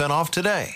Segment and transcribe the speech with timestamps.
[0.00, 0.74] off today.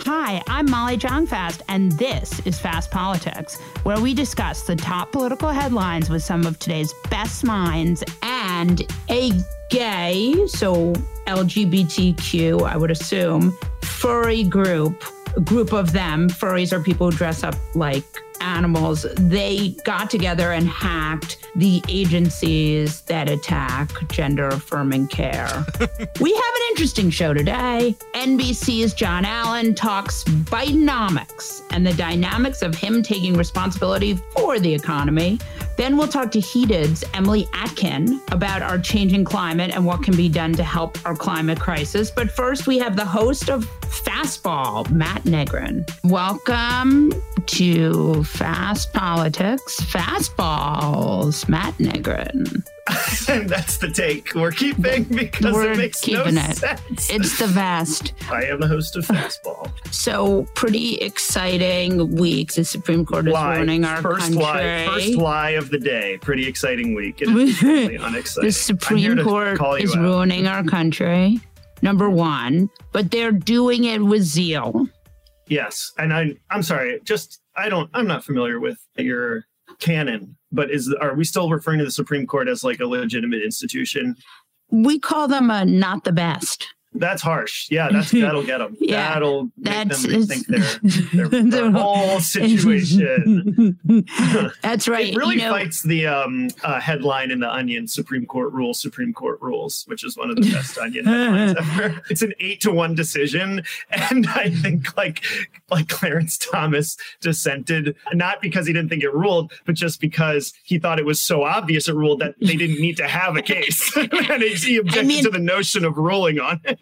[0.00, 5.50] Hi, I'm Molly Jong-Fast, and this is Fast Politics, where we discuss the top political
[5.50, 9.30] headlines with some of today's best minds and a
[9.70, 10.92] gay, so
[11.26, 15.04] LGBTQ, I would assume, furry group.
[15.44, 18.04] Group of them, furries are people who dress up like
[18.40, 25.64] animals, they got together and hacked the agencies that attack gender affirming care.
[26.20, 27.94] we have an interesting show today.
[28.14, 35.38] NBC's Jon Allen talks Bidenomics and the dynamics of him taking responsibility for the economy.
[35.76, 40.28] Then we'll talk to Heated's Emily Atkin about our changing climate and what can be
[40.28, 42.10] done to help our climate crisis.
[42.10, 45.88] But first, we have the host of Fastball, Matt Negrin.
[46.04, 47.12] Welcome
[47.46, 52.64] to Fast Politics Fastballs, Matt Negrin.
[53.28, 56.56] And that's the take we're keeping because We're it makes keeping no it.
[56.56, 57.10] sense.
[57.10, 58.12] It's the vast.
[58.30, 59.70] I am the host of Fastball.
[59.92, 62.52] So pretty exciting week.
[62.52, 63.56] The Supreme Court is lie.
[63.56, 64.42] ruining our first country.
[64.42, 66.18] lie, first lie of the day.
[66.20, 67.22] Pretty exciting week.
[67.22, 68.48] It is really unexciting.
[68.48, 70.02] the Supreme Court is out.
[70.02, 71.40] ruining our country.
[71.82, 74.86] Number one, but they're doing it with zeal.
[75.48, 77.00] Yes, and I, I'm sorry.
[77.04, 77.88] Just I don't.
[77.94, 79.44] I'm not familiar with your
[79.78, 80.36] canon.
[80.52, 84.16] But is are we still referring to the Supreme Court as like a legitimate institution?
[84.70, 86.68] We call them a not the best.
[86.92, 87.68] That's harsh.
[87.70, 88.76] Yeah, that's that'll get them.
[88.80, 90.46] Yeah, that'll make that's- them rethink
[91.12, 92.18] their, their, their whole
[92.80, 93.78] situation.
[94.62, 95.08] That's right.
[95.08, 98.80] It really you know, fights the um, uh, headline in the Onion: Supreme Court rules,
[98.80, 102.02] Supreme Court rules, which is one of the best Onion headlines ever.
[102.10, 105.22] It's an eight to one decision, and I think like
[105.70, 110.78] like Clarence Thomas dissented not because he didn't think it ruled, but just because he
[110.78, 113.96] thought it was so obvious it ruled that they didn't need to have a case,
[113.96, 114.12] and
[114.42, 116.79] he objected mean- to the notion of ruling on it.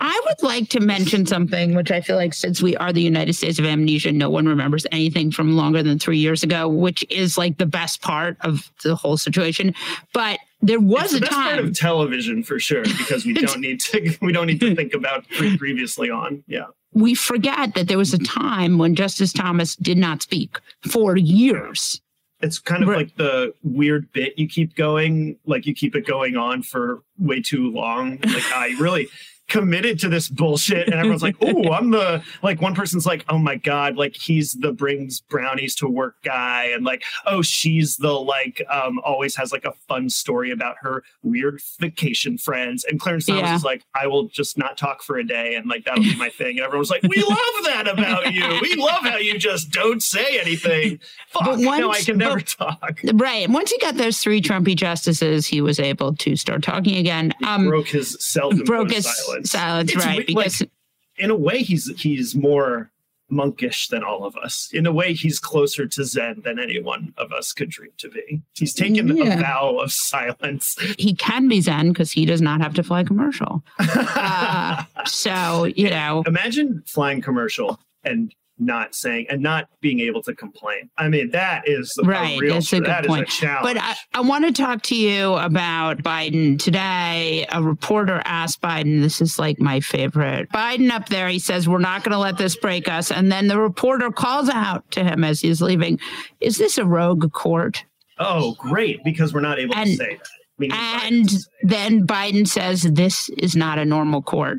[0.00, 3.34] I would like to mention something, which I feel like since we are the United
[3.34, 7.36] States of amnesia, no one remembers anything from longer than three years ago, which is
[7.38, 9.74] like the best part of the whole situation.
[10.12, 11.66] But there was the a best part time.
[11.66, 15.26] of television for sure because we don't need to we don't need to think about
[15.30, 16.42] previously on.
[16.46, 16.66] Yeah.
[16.92, 18.40] we forget that there was a mm-hmm.
[18.40, 20.58] time when Justice Thomas did not speak
[20.90, 22.00] for years.
[22.42, 22.98] it's kind of Right.
[22.98, 27.40] like the weird bit you keep going like you keep it going on for way
[27.42, 29.08] too long like i really
[29.50, 33.36] committed to this bullshit and everyone's like oh i'm the like one person's like oh
[33.36, 38.12] my god like he's the brings brownies to work guy and like oh she's the
[38.12, 43.26] like um always has like a fun story about her weird vacation friends and clarence
[43.26, 43.56] thomas Yeah.
[43.56, 46.28] is like i will just not talk for a day and like that'll be my
[46.30, 50.02] thing and everyone's like we love that about you we love how you just don't
[50.02, 53.48] say anything fuck But no i can never but- talk Right.
[53.50, 57.32] Once he got those three Trumpy justices, he was able to start talking again.
[57.44, 59.39] Um, broke his self-imposed broke his silence.
[59.44, 60.26] Silence, It's right?
[60.26, 60.70] Because like,
[61.16, 62.90] in a way, he's he's more
[63.32, 64.68] monkish than all of us.
[64.72, 68.08] In a way, he's closer to Zen than any one of us could dream to
[68.08, 68.42] be.
[68.54, 69.34] He's taken Yeah.
[69.34, 70.74] a vow of silence.
[70.98, 73.62] He can be Zen because he does not have to fly commercial.
[74.22, 80.34] Uh, so, you know, Imagine flying commercial and not saying and not being able to
[80.34, 80.90] complain.
[80.98, 83.28] I mean, that is a Right, real that's a good that point.
[83.28, 83.62] challenge.
[83.74, 87.46] But I, I want to talk to you about Biden today.
[87.50, 90.48] A reporter asked Biden, this is like my favorite.
[90.50, 93.10] Biden up there, he says, We're not going to let this break us.
[93.10, 95.98] And then the reporter calls out to him as he's leaving,
[96.40, 97.84] Is this a rogue court?
[98.22, 100.28] oh, great, because we're not able And- to say that.
[100.60, 101.28] Need Biden And
[101.62, 104.58] then Biden says, This is not a normal court.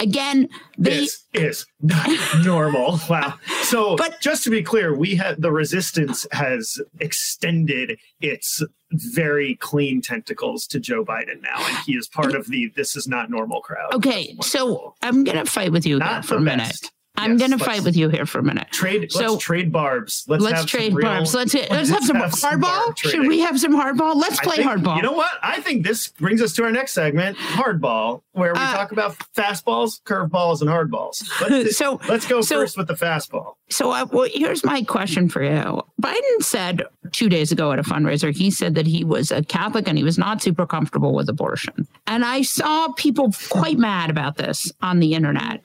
[0.00, 0.48] Again,
[0.78, 1.00] they.
[1.00, 2.08] this is not
[2.44, 2.98] normal.
[3.10, 3.34] Wow.
[3.62, 8.62] So, But- just to be clear, we have the resistance has extended its
[8.92, 13.06] very clean tentacles to Joe Biden now, and he is part of the "this is
[13.06, 13.94] not normal" crowd.
[13.94, 14.94] Okay, so.
[15.02, 16.68] I'm going to fight with you not for a minute.
[16.68, 16.90] best.
[17.20, 18.68] I'm Yes, going to fight with you here for a minute.
[18.70, 19.12] Trade.
[19.12, 20.24] So- let's trade barbs.
[20.26, 21.34] Let's, Let's trade real- barbs.
[21.34, 22.60] Let's let's have some hardball.
[22.60, 24.14] barb Should we have some hardball?
[24.16, 24.96] Let's play think- hardball.
[24.96, 25.32] You know what?
[25.42, 29.16] I think this brings us to our next segment, hardball, where we Uh, talk about
[29.36, 31.22] fastballs, curveballs, and hardballs.
[31.40, 33.54] Let's, So- let's go so- first with the fastball.
[33.70, 35.82] So uh, well, here's my question for you.
[36.02, 36.82] Biden said
[37.12, 40.02] two days ago at a fundraiser, he said that he was a Catholic and he
[40.02, 41.86] was not super comfortable with abortion.
[42.08, 45.62] And I saw people quite mad about this on the internet.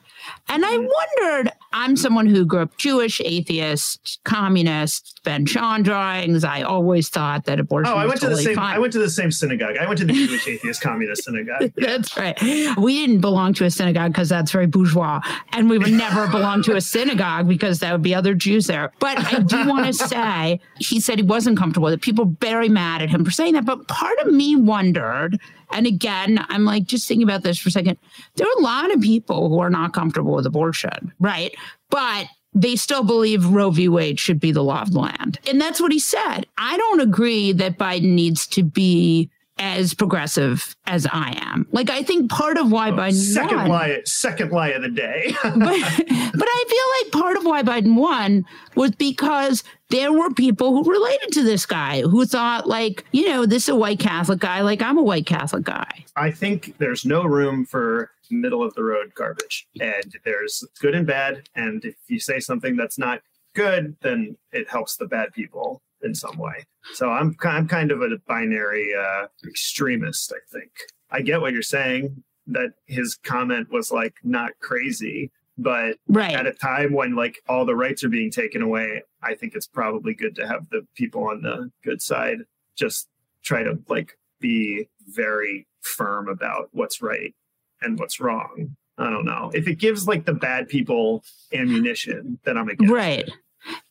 [0.48, 0.86] And I mm-hmm.
[1.22, 6.44] wondered, I'm someone who grew up Jewish, atheist, communist, Ben Shahn drawings.
[6.44, 8.54] I always thought that abortion Oh, I was went to the totally same.
[8.54, 8.76] fine.
[8.76, 9.76] I went to the same synagogue.
[9.76, 11.72] I went to the Jewish atheist communist synagogue.
[11.76, 12.38] That's right.
[12.78, 15.20] We didn't belong to a synagogue because that's very bourgeois.
[15.52, 18.92] And we would never belong to a synagogue because there would be other Jews there.
[19.00, 22.02] But I do want to say, he said he wasn't comfortable with it.
[22.02, 23.64] People were very mad at him for saying that.
[23.64, 25.40] But part of me wondered,
[25.72, 27.98] and again, I'm like just thinking about this for a second.
[28.36, 31.54] There are a lot of people who are not comfortable with abortion, right?
[31.90, 33.88] But they still believe Roe v.
[33.88, 35.38] Wade should be the law of the land.
[35.48, 36.46] And that's what he said.
[36.56, 41.66] I don't agree that Biden needs to be as progressive as I am.
[41.72, 44.00] Like, I think part of why oh, Biden Second won, lie.
[44.04, 45.34] Second lie of the day.
[45.42, 48.44] but, but I feel like part of why Biden won
[48.74, 53.46] was because there were people who related to this guy who thought, like, you know,
[53.46, 56.04] this is a white Catholic guy, like I'm a white Catholic guy.
[56.16, 61.06] I think there's no room for middle of the road garbage, and there's good and
[61.06, 61.48] bad.
[61.54, 63.22] And if you say something that's not
[63.54, 66.64] good, then it helps the bad people in some way.
[66.94, 70.32] So I'm I'm kind of a binary uh, extremist.
[70.32, 70.70] I think
[71.10, 76.32] I get what you're saying that his comment was like not crazy, but Right.
[76.34, 79.66] at a time when like all the rights are being taken away, I think it's
[79.66, 82.38] probably good to have the people on the good side
[82.76, 83.08] just
[83.42, 87.34] try to like be very firm about what's right
[87.82, 88.76] and what's wrong.
[88.98, 89.50] I don't know.
[89.54, 91.22] If it gives like the bad people
[91.52, 93.20] ammunition, then I'm against Right.
[93.20, 93.30] it.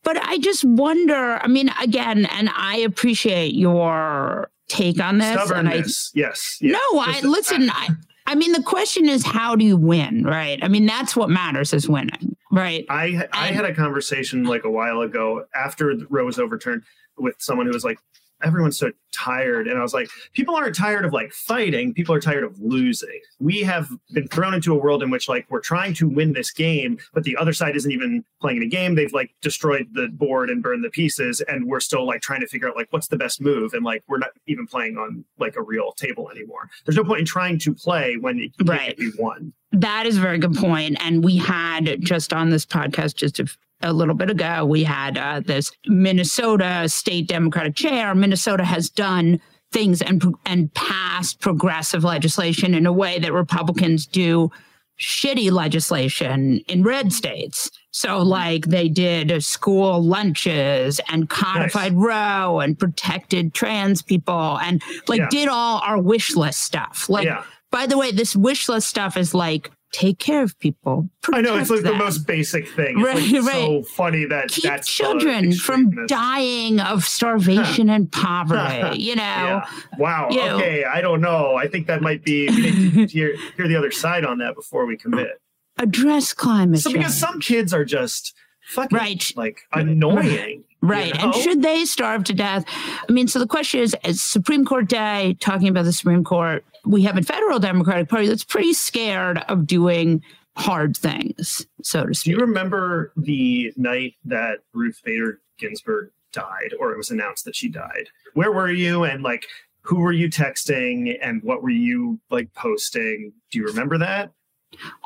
[0.03, 5.51] But I just wonder, I mean, again, and I appreciate your take on this.
[5.51, 6.11] And I, yes.
[6.15, 6.57] yes.
[6.61, 7.89] no, I listen, I,
[8.27, 10.59] I mean, the question is, how do you win, right?
[10.63, 12.85] I mean, that's what matters is winning, right?
[12.89, 16.83] I I And- had a conversation like a while ago after Roe was overturned
[17.17, 17.99] with someone who was like,
[18.45, 22.19] everyone's so tired, and I was like, people aren't tired of like fighting, people are
[22.19, 23.19] tired of losing.
[23.39, 26.51] We have been thrown into a world in which like we're trying to win this
[26.51, 28.95] game, but the other side isn't even playing the game.
[28.95, 32.47] They've like destroyed the board and burned the pieces, and we're still like trying to
[32.47, 35.55] figure out like what's the best move, and like we're not even playing on like
[35.55, 36.69] a real table anymore.
[36.85, 38.97] There's no point in trying to play when it can't Right.
[38.97, 39.53] be won.
[39.81, 40.97] That is a very good point.
[41.03, 43.47] And we had just on this podcast just a,
[43.81, 48.15] a little bit ago, we had uh, this Minnesota state Democratic chair.
[48.15, 49.39] Minnesota has done
[49.71, 54.49] things and and passed progressive legislation in a way that Republicans do
[54.97, 57.69] shitty legislation in red states.
[57.91, 65.19] So, like they did school lunches and codified Roe and protected trans people and like
[65.19, 65.29] Yeah.
[65.29, 67.09] did all our wish list stuff.
[67.09, 67.43] Like, Yeah.
[67.75, 71.09] By the way, this wish list stuff is like take care of people.
[71.33, 72.99] I know it's like protect the most basic thing.
[72.99, 73.85] It's Right, like so right.
[73.87, 78.97] funny that keep that's children from dying of starvation and poverty.
[79.01, 79.65] You know, Yeah.
[79.97, 80.27] Wow.
[80.31, 80.55] you know.
[80.57, 80.83] okay.
[80.85, 81.55] I don't know.
[81.55, 82.47] I think that might be.
[82.49, 85.31] We need to hear hear the other side on that before we commit.
[85.77, 88.33] address climate So because some kids are just
[88.69, 89.31] fucking Right.
[89.35, 90.15] like annoying.
[90.25, 90.59] Right.
[90.93, 92.65] You And should they starve to death?
[92.67, 96.65] I mean, so the question is, as Supreme Court Day, talking about the Supreme Court,
[96.85, 100.23] we have a federal Democratic Party that's pretty scared of doing
[100.57, 102.33] hard things, so to speak.
[102.33, 107.55] Do you remember the night that Ruth Bader Ginsburg died, or it was announced that
[107.55, 108.09] she died?
[108.33, 109.47] Where were you, and like
[109.81, 113.33] who were you texting, and what were you like posting?
[113.51, 114.31] Do you remember that?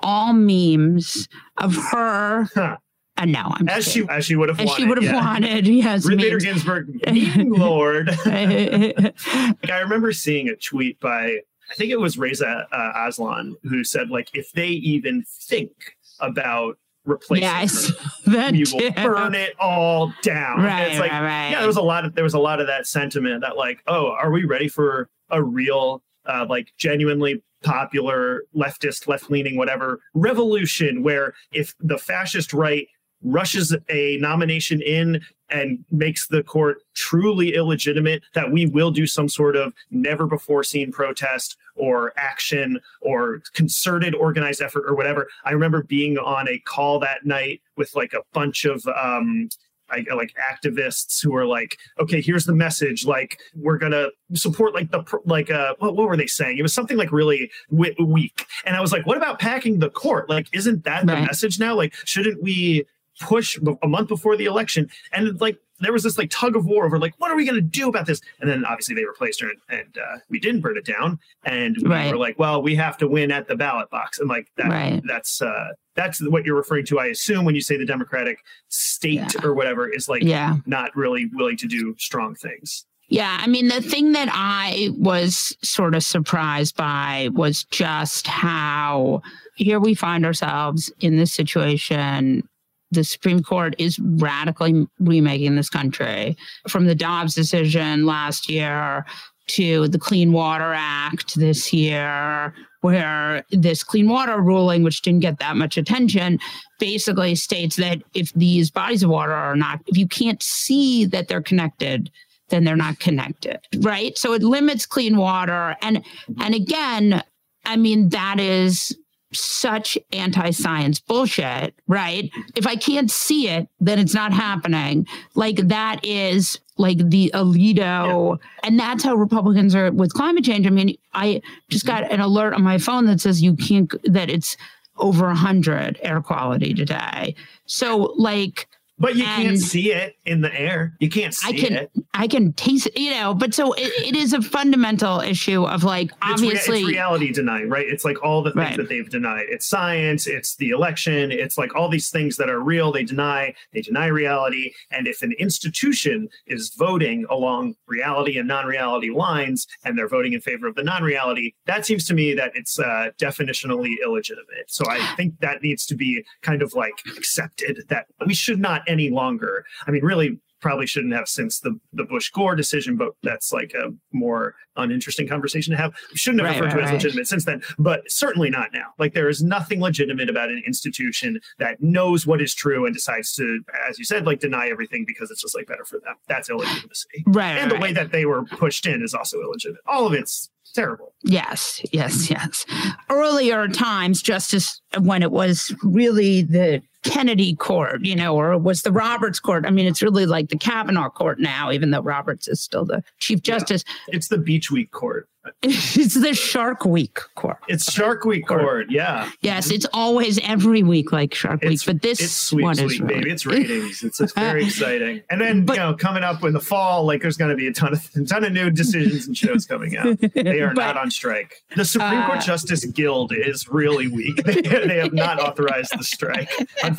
[0.02, 2.48] all memes of her.
[2.54, 2.78] Huh.
[3.20, 4.82] Uh, no, I'm as she as she would have as wanted.
[4.82, 5.16] she would have yeah.
[5.16, 5.68] wanted.
[5.80, 6.40] Yes, Ruth Bader.
[6.40, 8.10] Ginsburg, meme lord.
[8.26, 11.40] Like, I remember seeing a tweet by
[11.72, 15.72] I think it was Reza uh, Aslan who said like if they even think
[16.20, 17.94] about replacing I her, saw
[18.28, 18.78] that we too.
[18.78, 20.58] will burn it all down.
[20.60, 21.50] And Right, it's like right, right.
[21.52, 23.82] yeah, there was a lot of there was a lot of that sentiment that like
[23.88, 30.00] oh are we ready for a real uh, like genuinely popular leftist left leaning whatever
[30.14, 32.88] revolution where if the fascist right
[33.24, 39.28] rushes a nomination in and makes the court truly illegitimate that we will do some
[39.28, 45.52] sort of never before seen protest or action or concerted organized effort or whatever i
[45.52, 49.50] remember being on a call that night with like a bunch of um
[49.92, 53.06] I, like activists who are like, okay, here's the message.
[53.06, 56.58] Like, we're gonna support like the like uh what, what were they saying?
[56.58, 58.46] It was something like really w- weak.
[58.66, 60.30] And I was like, what about packing the court?
[60.30, 61.76] Like, isn't that the message now?
[61.76, 62.86] Like, shouldn't we
[63.20, 64.90] push a month before the election?
[65.12, 67.62] And like, there was this like tug of war over like, what are we gonna
[67.62, 68.20] do about this?
[68.42, 71.20] And then obviously they replaced her, and, and uh, we didn't burn it down.
[71.46, 72.12] And we Right.
[72.12, 74.20] were like, well, we have to win at the ballot box.
[74.20, 75.02] And like that, Right.
[75.08, 79.16] that's uh that's what you're referring to, I assume, when you say the Democratic state
[79.16, 79.28] Yeah.
[79.44, 80.58] or whatever is like Yeah.
[80.66, 82.86] not really willing to do strong things.
[83.12, 89.24] Yeah, I mean, the thing that I was sort of surprised by was just how
[89.56, 92.48] here we find ourselves in this situation.
[92.92, 96.38] The Supreme Court is radically remaking this country.
[96.68, 99.06] From the Dobbs decision last year
[99.48, 105.40] to the Clean Water Act this year, where this clean water ruling, which didn't get
[105.40, 106.40] that much attention,
[106.80, 111.28] basically states that if these bodies of water are not, if you can't see that
[111.28, 112.10] they're connected,
[112.50, 114.18] then they're not connected right?
[114.18, 115.76] So it limits clean water.
[115.82, 116.04] And
[116.40, 117.24] and again
[117.66, 118.96] i mean that is
[119.32, 122.32] such anti-science bullshit right?
[122.56, 125.08] If i can't see it then it's not happening.
[125.36, 128.40] Like that is like the alito.
[128.64, 130.66] And that's how republicans are with climate change.
[130.66, 134.30] I mean i just got an alert on my phone that says you can't that
[134.30, 134.58] it's
[134.98, 137.36] over 100 air quality today.
[137.66, 138.68] So like
[139.00, 140.96] But you And- can't see it in the air.
[141.00, 141.92] You can't see I can it.
[142.14, 145.84] I can taste it, you know, but so it, it is a fundamental issue of
[145.84, 147.88] like It's, obviously it's reality denied, right?
[147.88, 148.78] It's like all the things Right.
[148.78, 149.46] that they've denied.
[149.50, 153.54] It's science, it's the election, it's like all these things that are real, they deny,
[153.74, 154.74] they deny reality.
[154.92, 160.42] And if an institution is voting along reality and non-reality lines and they're voting in
[160.42, 164.66] favor of the non-reality, that seems to me that it's uh, definitionally illegitimate.
[164.68, 168.82] So I think that needs to be kind of like accepted that we should not
[168.90, 169.64] any longer.
[169.88, 173.74] I mean, really probably shouldn't have since the the Bush Gore decision, but that's like
[173.74, 175.94] a more uninteresting conversation to have.
[176.12, 176.96] We shouldn't have Right, referred to it right, as right.
[176.96, 178.88] legitimate since then, but certainly not now.
[178.98, 183.34] Like there is nothing legitimate about an institution that knows what is true and decides
[183.36, 186.16] to, as you said, like deny everything because it's just like better for them.
[186.28, 187.24] That's illegitimacy.
[187.28, 189.82] right, And the way that they were pushed in is also illegitimate.
[189.88, 191.14] All of it's terrible.
[191.24, 192.66] Yes, yes, yes.
[193.10, 198.92] Earlier times, Justice, when it was really the Kennedy court, you know, or was the
[198.92, 199.66] Roberts court.
[199.66, 203.04] I mean, it's really like the Kavanaugh court now, even though Roberts is still the
[203.20, 203.84] Chief Justice.
[204.10, 205.28] It's the Beach Week Court.
[205.64, 207.58] it's the Shark Week court.
[207.70, 208.88] It's Shark Week Court.
[208.92, 209.32] Yeah.
[209.42, 213.02] Yes, it's always every week like Shark Week, but this it's sweet, one is sweet,
[213.02, 213.32] really- baby.
[213.32, 214.04] It's ratings.
[214.04, 215.22] It's, it's very exciting.
[215.30, 217.68] And then But- you know, coming up in the fall, like there's going to be
[217.68, 220.20] a ton of a ton of new decisions and shows coming out.
[220.20, 221.64] They are But- not on strike.
[221.76, 224.44] The Supreme Court Uh, Justice Guild is really weak.
[224.44, 226.52] They, they have not authorized the strike.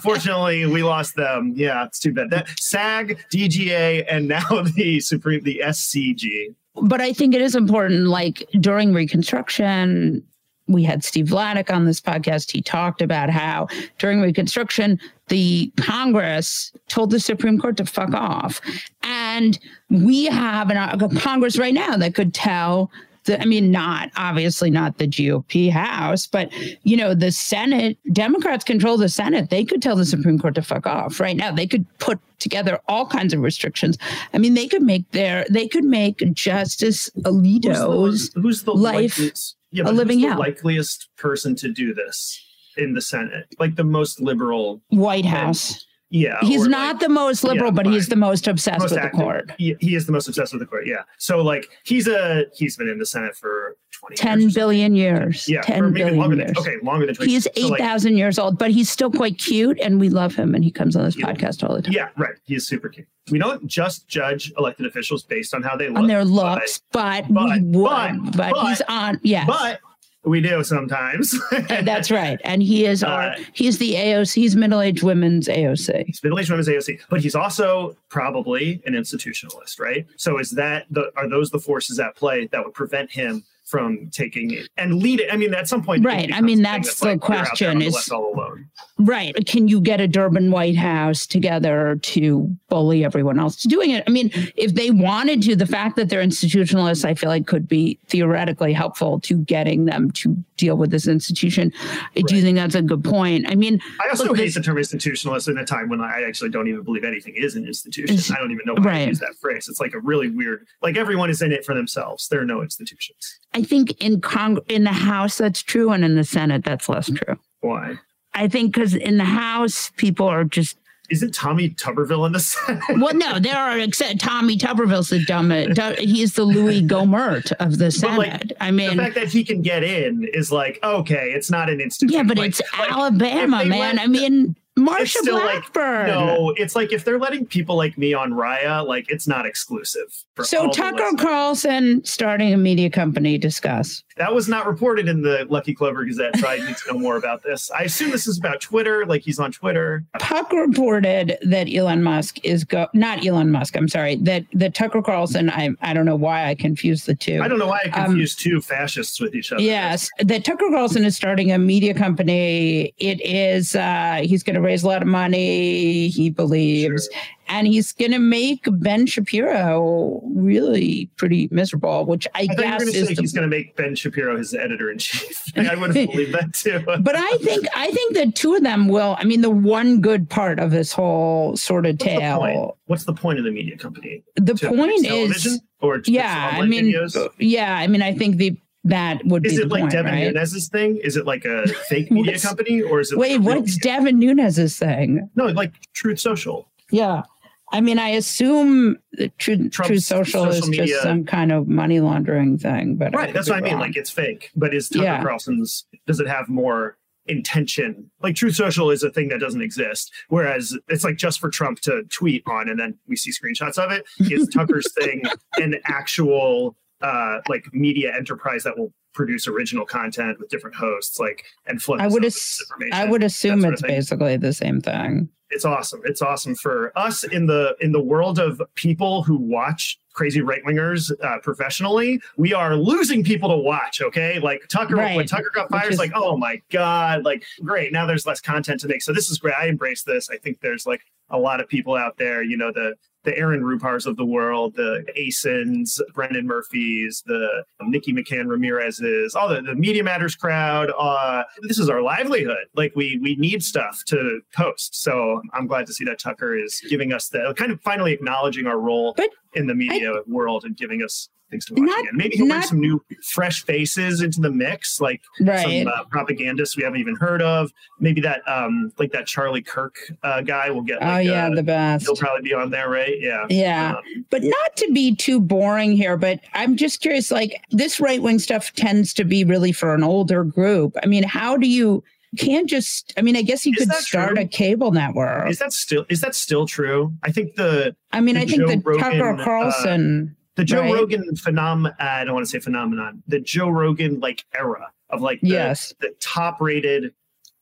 [0.04, 1.52] Unfortunately, we lost them.
[1.54, 2.30] Yeah, it's too bad.
[2.30, 6.54] That SAG, DGA, and now the Supreme, the SCG.
[6.74, 8.06] but I think it is important.
[8.06, 10.22] Like during Reconstruction,
[10.68, 12.50] we had Steve Vladeck on this podcast.
[12.50, 13.66] He talked about how
[13.98, 18.60] during Reconstruction, the Congress told the Supreme Court to fuck off.
[19.02, 19.58] And
[19.90, 22.90] we have an, a Congress right now that could tell.
[23.24, 26.50] The, I mean, not obviously not the GOP House, but
[26.84, 29.50] you know, the Senate, Democrats control the Senate.
[29.50, 30.10] They could tell the mm-hmm.
[30.10, 31.52] Supreme Court to fuck off right now.
[31.52, 33.98] They could put together all kinds of restrictions.
[34.32, 38.72] I mean, they could make their, they could make Justice Alito's Who's the, who's the
[38.72, 40.38] life likeliest, yeah, a living who's the hell.
[40.38, 42.42] likeliest person to do this
[42.76, 43.46] in the Senate?
[43.58, 45.86] Like the most liberal Whitehouse.
[46.12, 48.98] Yeah, He's not like, the most liberal, yeah, but he's the most obsessed most with
[48.98, 49.18] active.
[49.18, 49.50] the court.
[49.58, 50.84] He, he is the most obsessed with the court.
[50.86, 51.02] Yeah.
[51.18, 54.14] So like he's a he's been in the Senate for twenty.
[54.14, 54.54] years 10 something.
[54.54, 55.48] billion years.
[55.48, 56.48] Yeah, 10 or maybe billion longer years.
[56.52, 57.30] than okay, longer than 20.
[57.30, 60.52] He's So, like, 8,000 years old, but he's still quite cute and we love him
[60.54, 61.26] and he comes on this Yeah.
[61.26, 61.92] podcast all the time.
[61.92, 62.34] yeah, right.
[62.42, 63.06] He is super cute.
[63.30, 65.98] We don't just judge elected officials based on how they look.
[65.98, 67.84] on their looks, but, but- we would.
[67.84, 69.46] but- But, but- he's on, yes.
[69.46, 69.78] But
[70.24, 71.34] We do sometimes.
[71.68, 72.38] That's right.
[72.44, 76.04] And he is our Uh, he's the AOC, he's middle-aged women's AOC.
[76.06, 80.06] He's middle-aged women's AOC, but he's also probably an institutionalist, right?
[80.16, 84.08] So is that the are those the forces at play that would prevent him from
[84.10, 85.32] taking it and lead it?
[85.32, 86.32] I mean, at some point, Right.
[86.32, 88.66] I mean, thing that's the like, you're out there question is- all alone.
[88.98, 89.34] Right.
[89.46, 94.04] Can you get a Durbin Whitehouse together to bully everyone else to doing it?
[94.06, 97.66] I mean, if they wanted to, the fact that they're institutionalists, I feel like could
[97.66, 101.72] be theoretically helpful to getting them to deal with this institution.
[102.14, 103.46] I do think that's a good point.
[103.48, 106.22] I mean, I also Look, hate this- the term institutionalist in a time when I
[106.26, 108.18] actually don't even believe anything is an institution.
[108.36, 109.66] I don't even know why I use that phrase.
[109.68, 112.28] It's like a really weird, like everyone is in it for themselves.
[112.28, 113.38] There are no institutions.
[113.54, 117.08] I think in Cong- in the House that's true, and in the Senate that's less
[117.08, 117.24] mm-hmm.
[117.24, 117.36] true.
[117.60, 117.94] Why?
[118.34, 120.76] I think because in the House people are just
[121.10, 122.82] Isn't Tommy Tuberville in the Senate?
[123.00, 125.50] well, no, there are except Tommy Tuberville's the dumb.
[125.98, 128.52] He's the Louis Gohmert of the But, like, Senate.
[128.60, 131.80] I mean the fact that he can get in is like, okay, it's not an
[131.80, 132.16] institution.
[132.16, 133.96] yeah, but Like- it's like, Alabama, man.
[133.96, 134.54] let- I mean,
[134.86, 136.06] Marsha still like Blackburn.
[136.08, 140.24] no, it's like if they're letting people like me on Raya, like it's not exclusive.
[140.42, 141.16] so Tucker.
[141.18, 143.38] Carlson starting a media company.
[143.38, 144.02] Discuss.
[144.20, 147.16] That was not reported in the Lucky Clover Gazette, so I need to know more
[147.16, 147.70] about this.
[147.70, 150.04] I assume this is about Twitter, like he's on Twitter.
[150.18, 153.76] Puck reported that Elon Musk is go not Elon Musk.
[153.78, 155.48] I'm sorry that that Tucker Carlson.
[155.48, 157.40] I I don't know why I confused the two.
[157.42, 159.62] I don't know why I Um, confused two fascists with each other.
[159.62, 162.92] Yes, that Tucker Carlson is starting a media company.
[162.98, 167.08] It is uh he's going to raise a lot of money, he believes,
[167.50, 172.70] and he's going to make Ben Shapiro really pretty miserable, which I, I thought you
[172.72, 175.42] were guess is say the he's going to make Ben Shapiro his editor in chief.
[175.56, 176.80] I would have believed that too.
[176.86, 179.16] but I think I think the two of them will.
[179.18, 182.38] I mean, the one good part of this whole sort of What's tale.
[182.38, 182.70] point?
[182.86, 184.22] What's the point of the media company?
[184.36, 186.50] The To point is, or yeah.
[186.54, 187.28] I mean, videos?
[187.38, 187.76] yeah.
[187.76, 190.12] I mean, I think the that would Is be Is it the like point, Devin
[190.14, 190.34] right?
[190.34, 190.96] Nunes's thing?
[191.04, 194.78] Is it like a fake media company, or is it Wait, like what's Devin Nunes's
[194.78, 195.28] thing?
[195.36, 196.66] no like Truth Social?
[196.90, 197.22] Yeah.
[197.72, 202.00] I mean, I assume that True, True Social is social just some kind of money
[202.00, 202.96] laundering thing.
[202.96, 203.72] But Right, that's what I mean.
[203.74, 203.82] wrong.
[203.82, 205.22] Like it's fake, but is Tucker Yeah.
[205.22, 205.84] Carlson's?
[206.06, 208.10] Does it have more intention?
[208.22, 211.80] Like Truth Social is a thing that doesn't exist, whereas it's like just for Trump
[211.82, 214.04] to tweet on, and then we see screenshots of it.
[214.18, 215.22] Is Tucker's thing
[215.56, 221.44] an actual uh like media enterprise that will produce original content with different hosts, like
[221.66, 222.00] and flood?
[222.00, 222.60] I would ass-
[222.92, 225.28] I would assume it's basically the same thing.
[225.50, 226.00] It's awesome.
[226.04, 230.62] It's awesome for us in the in the world of people who watch crazy right
[230.64, 232.20] wingers uh, professionally.
[232.36, 234.00] We are losing people to watch.
[234.00, 237.92] Okay, like Tucker when Tucker got fired, it's is- like oh my god, like great.
[237.92, 239.02] Now there's less content to make.
[239.02, 239.54] So this is great.
[239.58, 240.30] I embrace this.
[240.30, 242.42] I think there's like a lot of people out there.
[242.42, 248.12] You know the the Aaron Rupars of the world, the Asins, Brendan Murphys, the Nikki
[248.12, 250.90] McCann Ramirez's, all the, the Media Matters crowd.
[250.98, 252.66] Uh, this is our livelihood.
[252.74, 255.02] Like we we need stuff to post.
[255.02, 258.66] So I'm glad to see that Tucker is giving us the kind of finally acknowledging
[258.66, 262.16] our role But in the media world and giving us things to watch Not- again.
[262.16, 265.84] Maybe he'll bring some new fresh faces into the mix, like Right.
[265.86, 267.72] some uh, propagandists we haven't even heard of.
[267.98, 270.98] Maybe that um like that Charlie Kirk uh, guy will get.
[271.02, 272.06] oh yeah, uh, the best.
[272.06, 273.20] He'll probably be on there, right?
[273.20, 273.46] Yeah.
[273.50, 273.96] Yeah.
[273.96, 278.22] Um, But not to be too boring here, but I'm just curious like this right
[278.22, 280.96] wing stuff tends to be really for an older group.
[281.02, 282.02] I mean, how do you
[282.38, 284.44] can't just I mean, I guess you Is could start true?
[284.44, 285.50] a cable network.
[285.50, 287.12] is that still is that still true?
[287.24, 290.64] I think the I mean, the I think Joe the Rogan, Tucker uh, Carlson the
[290.66, 290.92] Joe Right.
[290.92, 293.22] Rogan phenom I don't want to say phenomenon.
[293.26, 295.94] The Joe Rogan like era of like the, Yes.
[296.00, 297.14] the top rated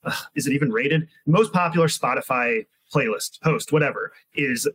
[0.04, 4.68] uh, is it even rated most popular Spotify playlist host whatever is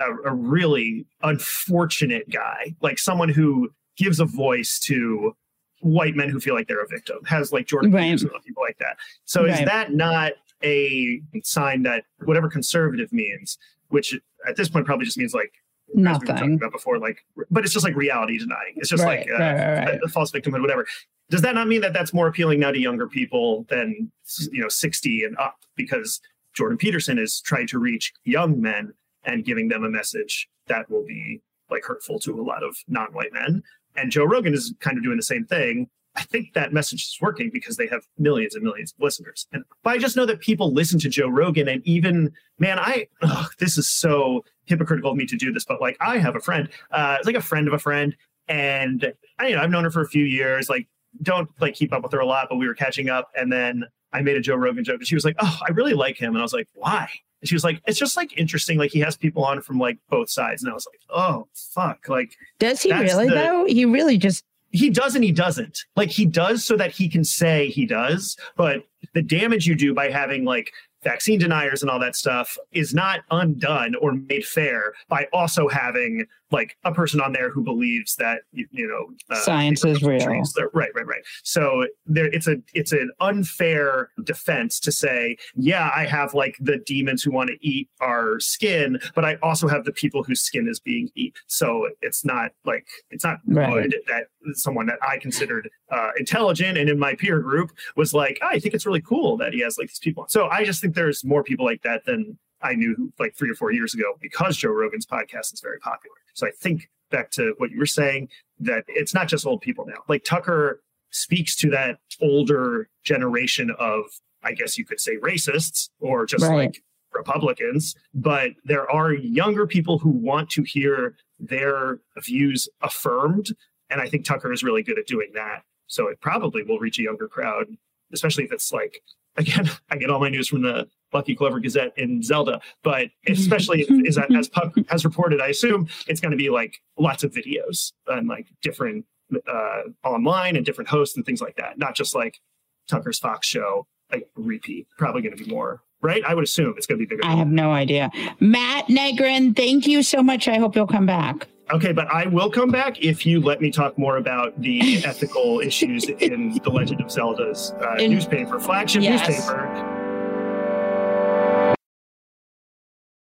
[0.00, 5.34] a, a really unfortunate guy like someone who gives a voice to
[5.80, 8.02] white men who feel like they're a victim has like Jordan Right.
[8.04, 10.32] Peterson and people like that so is that not
[10.64, 15.52] a sign that whatever conservative means which at this point probably just means like
[15.90, 16.54] as we talking nothing.
[16.54, 18.74] about before, like, but it's just like reality denying.
[18.76, 20.86] It's just Right, like uh, right, right, a- a false victimhood, whatever.
[21.30, 24.10] Does that not mean that that's more appealing now to younger people than
[24.52, 25.58] you know sixty and up?
[25.76, 26.20] Because
[26.54, 28.92] Jordan Peterson is trying to reach young men
[29.24, 33.32] and giving them a message that will be like hurtful to a lot of non-white
[33.32, 33.62] men.
[33.96, 35.88] And Joe Rogan is kind of doing the same thing.
[36.16, 39.46] I think that message is working because they have millions and millions of listeners.
[39.52, 43.06] And but I just know that people listen to Joe Rogan and even man, I
[43.22, 46.40] ugh, this is so hypocritical of me to do this, but like I have a
[46.40, 48.16] friend, uh, it's like a friend of a friend,
[48.48, 50.68] and I, you know I've known her for a few years.
[50.68, 50.88] Like
[51.22, 53.84] don't like keep up with her a lot, but we were catching up, and then
[54.12, 56.30] I made a Joe Rogan joke, and she was like, "Oh, I really like him,"
[56.30, 57.08] and I was like, "Why?"
[57.40, 58.78] And she was like, "It's just like interesting.
[58.78, 62.08] Like he has people on from like both sides," and I was like, "Oh fuck!"
[62.08, 63.64] Like Does he really the- though?
[63.66, 65.84] He really just he does and he doesn't.
[65.96, 69.94] Like he does so that he can say he does, but the damage you do
[69.94, 74.92] by having like vaccine deniers and all that stuff is not undone or made fair
[75.08, 79.40] by also having like a person on there who believes that you, you know uh,
[79.40, 80.26] science is real.
[80.72, 81.22] right right right.
[81.42, 86.78] So there it's a it's an unfair defense to say yeah i have like the
[86.86, 90.68] demons who want to eat our skin but i also have the people whose skin
[90.68, 93.90] is being eaten so it's not like it's not right.
[93.90, 98.38] good that someone that i considered uh, intelligent and in my peer group was like
[98.42, 100.24] oh, i think it's really cool that he has like these people.
[100.28, 103.54] So i just think there's more people like that than I knew like three or
[103.54, 106.16] four years ago because Joe Rogan's podcast is very popular.
[106.34, 108.28] So I think back to what you were saying
[108.60, 110.02] that it's not just old people now.
[110.08, 114.04] Like Tucker speaks to that older generation of,
[114.42, 116.54] I guess you could say, racists or just right.
[116.54, 123.48] like Republicans, but there are younger people who want to hear their views affirmed.
[123.90, 125.62] And I think Tucker is really good at doing that.
[125.86, 127.66] So it probably will reach a younger crowd,
[128.12, 129.02] especially if it's like,
[129.36, 133.86] again, I get all my news from the Lucky Clover Gazette in Zelda, but especially
[134.06, 137.92] as, as Puck has reported, I assume it's going to be like lots of videos
[138.06, 139.04] and like different
[139.46, 141.78] uh, online and different hosts and things like that.
[141.78, 142.40] Not just like
[142.88, 144.86] Tucker's Fox show, like repeat.
[144.98, 146.22] Probably going to be more, right?
[146.24, 147.26] I would assume it's going to be bigger.
[147.26, 148.10] I have no idea.
[148.40, 150.48] Matt Negrin, thank you so much.
[150.48, 151.46] I hope you'll come back.
[151.72, 155.60] Okay, but I will come back if you let me talk more about the ethical
[155.60, 159.28] issues in The Legend of Zelda's uh, in, newspaper, flagship yes.
[159.28, 159.89] newspaper.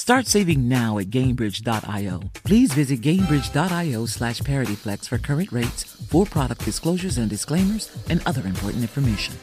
[0.00, 2.22] Start saving now at Gainbridge.io.
[2.32, 8.46] Please visit Gainbridge.io slash ParityFlex for current rates, for product disclosures and disclaimers, and other
[8.46, 9.34] important information.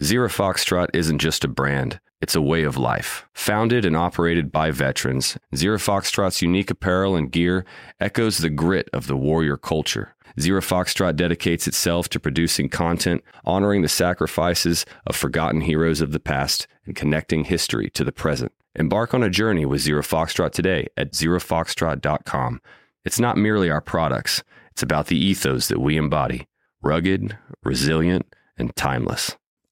[0.00, 3.26] Zero Foxtrot isn't just a brand, it's a way of life.
[3.34, 7.64] Founded and operated by veterans, Zero Foxtrot's unique apparel and gear
[7.98, 10.14] echoes the grit of the warrior culture.
[10.38, 16.20] Zero Foxtrot dedicates itself to producing content, honoring the sacrifices of forgotten heroes of the
[16.20, 18.52] past, and connecting history to the present.
[18.78, 22.60] Embark on a journey with Zero Foxtrot today at zerofoxtrot.com.
[23.04, 26.46] It's not merely our products, it's about the ethos that we embody
[26.82, 29.36] rugged, resilient, and timeless.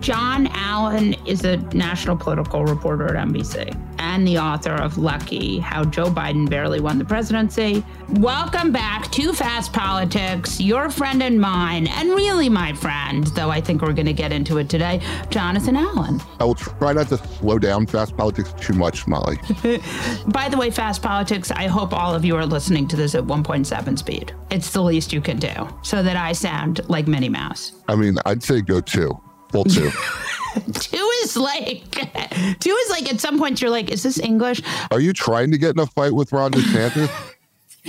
[0.00, 3.76] Jon Allen is a national political reporter at NBC.
[4.00, 7.84] and the author of Lucky How Joe Biden Barely Won the Presidency.
[8.10, 13.60] Welcome back to Fast Politics, your friend and mine, and really my friend, though I
[13.60, 16.22] think we're going to get into it today, Jonathan Allen.
[16.38, 19.36] I will try not to slow down Fast Politics too much, Molly.
[20.28, 23.24] By the way, Fast Politics, I hope all of you are listening to this at
[23.24, 24.32] 1.7 speed.
[24.50, 27.72] It's the least you can do so that I sound like Minnie Mouse.
[27.88, 29.90] I mean, I'd say go two, full two.
[30.72, 31.90] two is like,
[32.60, 34.62] two is like at some points you're like, is this English?
[34.90, 37.34] Are you trying to get in a fight with Ron DeSantis?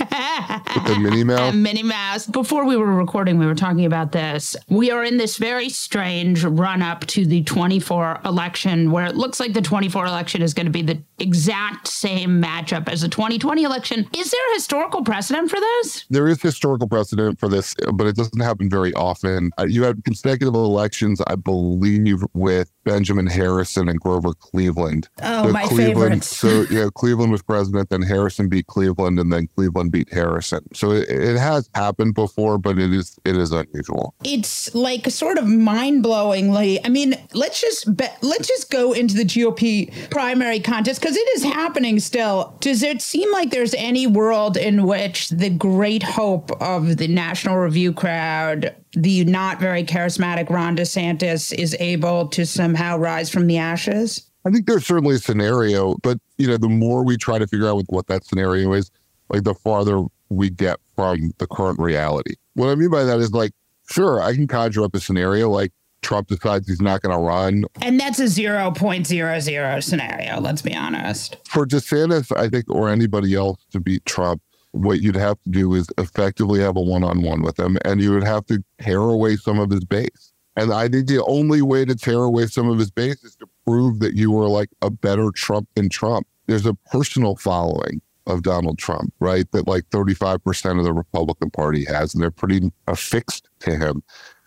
[0.00, 1.54] with the Minnie Mouse.
[1.54, 2.26] Minnie Mouse.
[2.26, 4.56] Before we were recording, we were talking about this.
[4.68, 9.40] We are in this very strange run up to the 24 election where it looks
[9.40, 13.62] like the 24 election is going to be the exact same matchup as the 2020
[13.62, 14.08] election.
[14.16, 16.06] Is there a historical precedent for this?
[16.10, 19.50] There is historical precedent for this, but it doesn't happen very often.
[19.58, 25.08] Uh, you have consecutive elections, I believe, with Benjamin Harrison and Grover Cleveland.
[25.22, 26.36] Oh, so my Cleveland, favorites.
[26.36, 30.66] So, yeah, Cleveland was president, then Harrison beat Cleveland, and then Cleveland beat Harrison.
[30.74, 34.14] So it, it has happened before, but it is it is unusual.
[34.24, 36.78] It's like sort of mind blowingly.
[36.84, 41.28] I mean, let's just be, let's just go into the GOP primary contest because it
[41.36, 42.56] is happening still.
[42.60, 47.56] Does it seem like there's any world in which the great hope of the National
[47.56, 53.58] Review crowd the not very charismatic Ron DeSantis is able to somehow rise from the
[53.58, 54.30] ashes?
[54.44, 57.68] I think there's certainly a scenario, but you know, the more we try to figure
[57.68, 58.90] out what that scenario is,
[59.28, 62.34] like the farther we get from the current reality.
[62.54, 63.52] What I mean by that is like,
[63.90, 67.64] sure, I can conjure up a scenario like Trump decides he's not going to run.
[67.82, 71.36] And that's a 0.00 scenario, let's be honest.
[71.48, 75.74] For DeSantis, I think, or anybody else to beat Trump, what you'd have to do
[75.74, 79.00] is effectively have a one on one with him, and you would have to tear
[79.00, 80.32] away some of his base.
[80.56, 83.48] And I think the only way to tear away some of his base is to
[83.66, 86.26] prove that you were like a better Trump than Trump.
[86.46, 89.50] There's a personal following of Donald Trump, right?
[89.52, 94.02] That like 35% of the Republican Party has, and they're pretty affixed to him.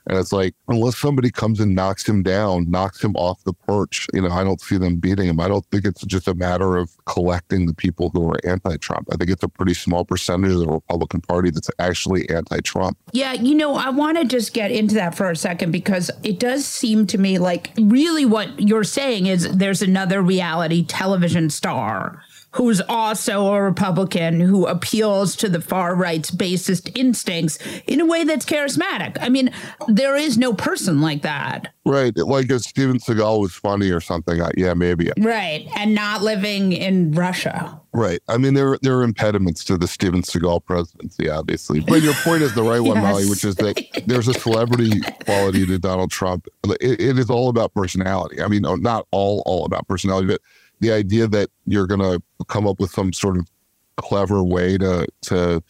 [0.07, 4.07] And it's like, unless somebody comes and knocks him down, knocks him off the perch,
[4.13, 5.39] you know, I don't see them beating him.
[5.39, 9.07] I don't think it's just a matter of collecting the people who are anti Trump.
[9.11, 12.97] I think it's a pretty small percentage of the Republican Party that's actually anti Trump.
[13.11, 16.39] Yeah, you know, I want to just get into that for a second because it
[16.39, 22.23] does seem to me like really what you're saying is there's another reality television star
[22.53, 28.23] who's also a Republican who appeals to the far right's basest instincts in a way
[28.23, 29.17] that's charismatic.
[29.19, 29.51] I mean,
[29.87, 31.73] there is no person like that.
[31.85, 32.15] Right.
[32.15, 35.11] Like if Steven Seagal was funny or something, uh, yeah, maybe.
[35.17, 35.67] Right.
[35.75, 37.81] And not living in Russia.
[37.91, 38.21] Right.
[38.27, 41.79] I mean, there, there are impediments to the Steven Seagal presidency, obviously.
[41.79, 43.03] But your point is the right one, yes.
[43.03, 46.47] Molly, which is that there's a celebrity quality to Donald Trump.
[46.79, 48.41] It, it is all about personality.
[48.41, 50.41] I mean, not all, all about personality, but
[50.83, 53.47] the idea that you're going to come up with some sort of
[53.95, 55.63] clever way to to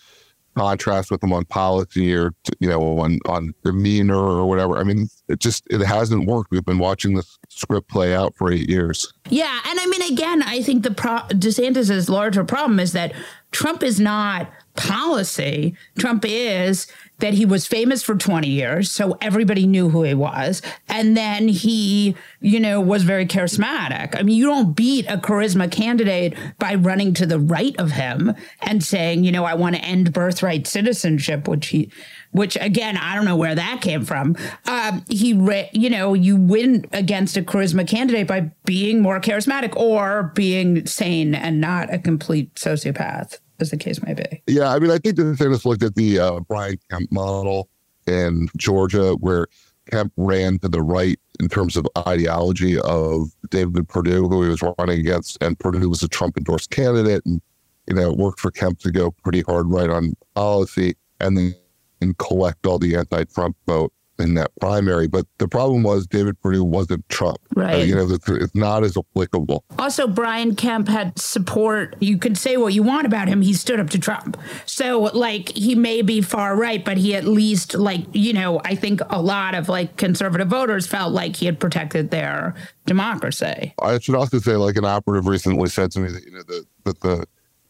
[0.55, 4.77] contrast with them on policy or to, you know on on demeanor or whatever.
[4.77, 6.51] I mean, it just it hasn't worked.
[6.51, 9.13] We've been watching this script play out for eight years.
[9.29, 13.13] Yeah, and I mean, again, I think the pro- DeSantis's larger problem is that
[13.51, 15.75] Trump is not policy.
[15.97, 16.87] Trump is
[17.19, 20.61] that he was famous for 20 years, so everybody knew who he was.
[20.89, 24.19] And then he, you know, was very charismatic.
[24.19, 28.33] I mean, you don't beat a charisma candidate by running to the right of him
[28.61, 31.91] and saying, you know, I want to end birthright citizenship, which he,
[32.31, 34.35] which again, I don't know where that came from.
[34.65, 35.29] Um, he,
[35.71, 41.35] you know, you win against a charisma candidate by being more charismatic or being sane
[41.35, 44.41] and not a complete sociopath as the case may be.
[44.47, 47.69] Yeah, I mean, I think the DeSantis looked at the uh, Brian Kemp model
[48.07, 49.47] in Georgia, where
[49.91, 54.61] Kemp ran to the right in terms of ideology of David Perdue, who he was
[54.77, 57.41] running against, and Perdue was a Trump endorsed candidate, and
[57.87, 61.55] you know, it worked for Kemp to go pretty hard right on policy, and then
[62.01, 65.07] and collect all the anti-Trump vote in that primary.
[65.07, 67.37] But the problem was David Perdue wasn't Trump.
[67.55, 67.75] Right.
[67.75, 69.63] Uh, you know, it's, it's, not as applicable.
[69.77, 71.95] Also, Brian Kemp had support.
[71.99, 73.41] You could say what you want about him.
[73.41, 74.37] He stood up to Trump.
[74.65, 78.75] So, like, he may be far right, but he at least, like, you know, I
[78.75, 82.55] think a lot of like conservative voters felt like he had protected their
[82.85, 83.73] democracy.
[83.81, 86.65] I should also say, like, an operative recently said to me that, you know, the,
[86.85, 87.25] that the,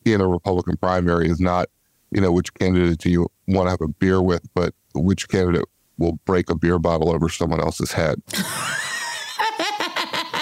[0.06, 1.70] in a Republican primary is not,
[2.12, 5.66] you know, which candidate do you want to have a beer with, but which candidate
[5.98, 8.22] will break a beer bottle over someone else's head.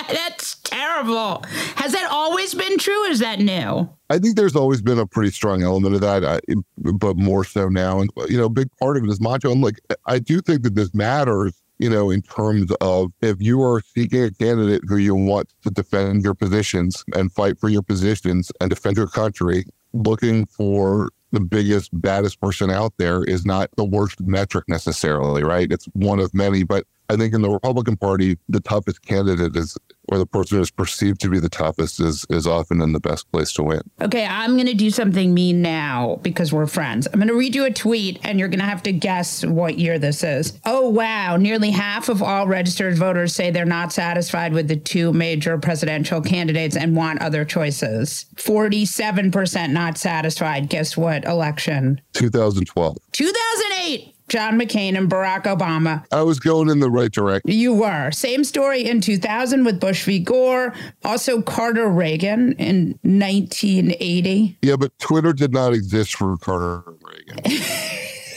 [0.10, 1.44] That's terrible.
[1.76, 3.04] Has that always been true?
[3.06, 3.90] is that new?
[4.10, 6.40] I think there's always been a pretty strong element of that, I,
[6.78, 8.00] but more so now.
[8.00, 9.52] And you know, a big part of it is macho.
[9.52, 13.64] And like, I do think that this matters you know, in terms of if you
[13.64, 17.82] are seeking a candidate who you want to defend your positions and fight for your
[17.82, 23.70] positions and defend your country, looking for the biggest, baddest person out there is not
[23.78, 25.72] the worst metric necessarily, right?
[25.72, 29.78] It's one of many, but I think in the Republican Party, the toughest candidate is,
[30.08, 33.02] or the person who is perceived to be the toughest, is is often in the
[33.02, 33.82] best place to win.
[34.02, 37.08] Okay, I'm going to do something mean now because we're friends.
[37.08, 39.78] I'm going to read you a tweet, and you're going to have to guess what
[39.78, 40.58] year this is.
[40.66, 41.36] Oh wow!
[41.36, 46.22] Nearly half of all registered voters say they're not satisfied with the two major presidential
[46.22, 48.26] candidates and want other choices.
[48.38, 50.70] Forty-seven percent not satisfied.
[50.70, 51.26] Guess what?
[51.26, 52.00] Election.
[52.14, 52.98] 2012.
[53.12, 54.11] 2008.
[54.32, 56.06] John McCain and Barack Obama.
[56.10, 57.52] I was going in the right direction.
[57.52, 58.12] You were.
[58.12, 60.20] Same story in 2000 with Bush v.
[60.20, 60.74] Gore.
[61.04, 64.58] Also Carter Reagan in 1980.
[64.62, 67.40] Yeah, but Twitter did not exist for Carter Reagan.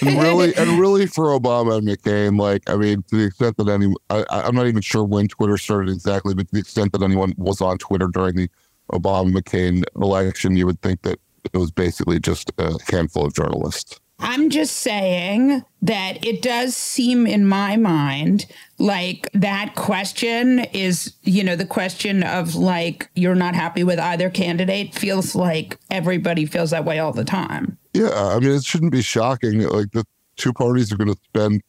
[0.01, 3.69] and really, and really for Obama and McCain, like I mean, to the extent that
[3.69, 7.05] any, I, I'm not even sure when Twitter started exactly, but to the extent that
[7.05, 8.51] anyone was on Twitter during the
[8.91, 11.21] Obama McCain election, you would think that
[11.53, 14.01] it was basically just a handful of journalists.
[14.18, 18.46] I'm just saying that it does seem in my mind
[18.79, 24.31] like that question is, you know, the question of like, you're not happy with either
[24.31, 27.77] candidate feels like everybody feels that way all the time.
[27.92, 28.11] Yeah.
[28.11, 29.61] I mean, it shouldn't be shocking.
[29.61, 30.05] Like the
[30.37, 31.62] two parties are going to spend,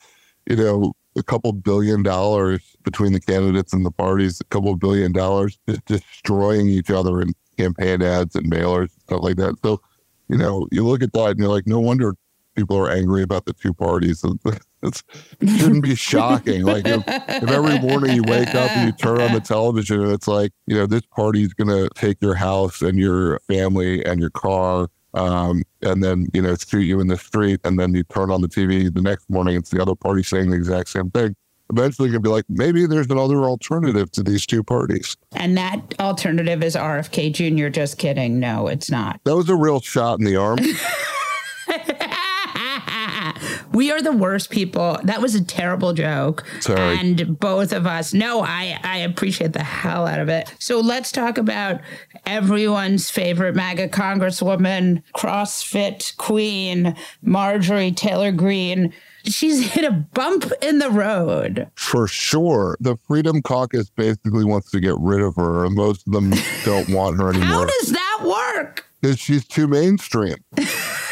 [0.47, 5.11] you know, a couple billion dollars between the candidates and the parties, a couple billion
[5.11, 9.55] dollars destroying each other in campaign ads and mailers, stuff like that.
[9.63, 9.81] So,
[10.27, 12.15] you know, you look at that and you're like, no wonder
[12.55, 14.23] people are angry about the two parties.
[14.83, 15.01] It
[15.57, 16.61] shouldn't be shocking.
[16.61, 20.11] Like if, if, every morning you wake up and you turn on the television and
[20.11, 24.05] it's like, you know, this party is going to take your house and your family
[24.05, 24.89] and your car.
[25.15, 27.61] Um, and then, you know, shoot you in the street.
[27.63, 30.51] And then you turn on the TV the next morning, it's the other party saying
[30.51, 31.35] the exact same thing.
[31.71, 35.17] Eventually, you're going to be like, maybe there's another alternative to these two parties.
[35.35, 37.69] And that alternative is RFK Jr.
[37.69, 38.39] Just kidding.
[38.39, 39.19] No, it's not.
[39.23, 40.59] That was a real shot in the arm.
[43.75, 44.97] we are the worst people.
[45.03, 46.45] That was a terrible joke.
[46.61, 46.97] Sorry.
[46.97, 50.51] And both of us, no, I, I appreciate the hell out of it.
[50.59, 51.81] So let's talk about
[52.25, 58.93] everyone's favorite MAGA congresswoman, CrossFit queen, Marjorie Taylor Greene.
[59.25, 61.69] She's hit a bump in the road.
[61.75, 62.77] For sure.
[62.79, 66.31] The Freedom Caucus basically wants to get rid of her, and most of them
[66.63, 67.47] don't want her anymore.
[67.47, 68.85] How does that work?
[69.01, 70.37] Because she's too mainstream.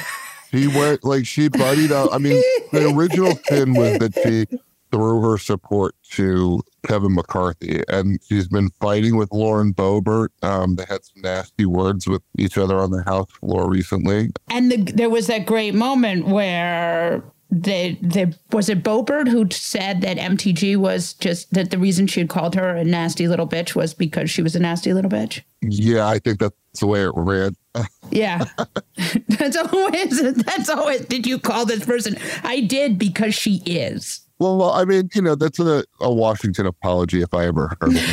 [0.53, 2.09] She went like she buddied up.
[2.13, 4.45] I mean, the original sin was that she
[4.91, 10.29] threw her support to Kevin McCarthy, and she's been fighting with Lauren Boebert.
[10.43, 14.29] Um, they had some nasty words with each other on the House floor recently.
[14.51, 17.23] And the, there was that great moment where
[17.61, 22.21] the the was it Boebert who said that MTG was just that the reason she
[22.21, 25.41] had called her a nasty little bitch was because she was a nasty little bitch.
[25.61, 27.53] Yeah, I think that's the way it read.
[28.11, 28.45] yeah,
[29.27, 31.01] that's always that's always.
[31.01, 32.17] Did you call this person?
[32.43, 34.21] I did because she is.
[34.39, 37.93] Well, well I mean, you know, that's a, a Washington apology if I ever heard
[37.93, 38.03] one.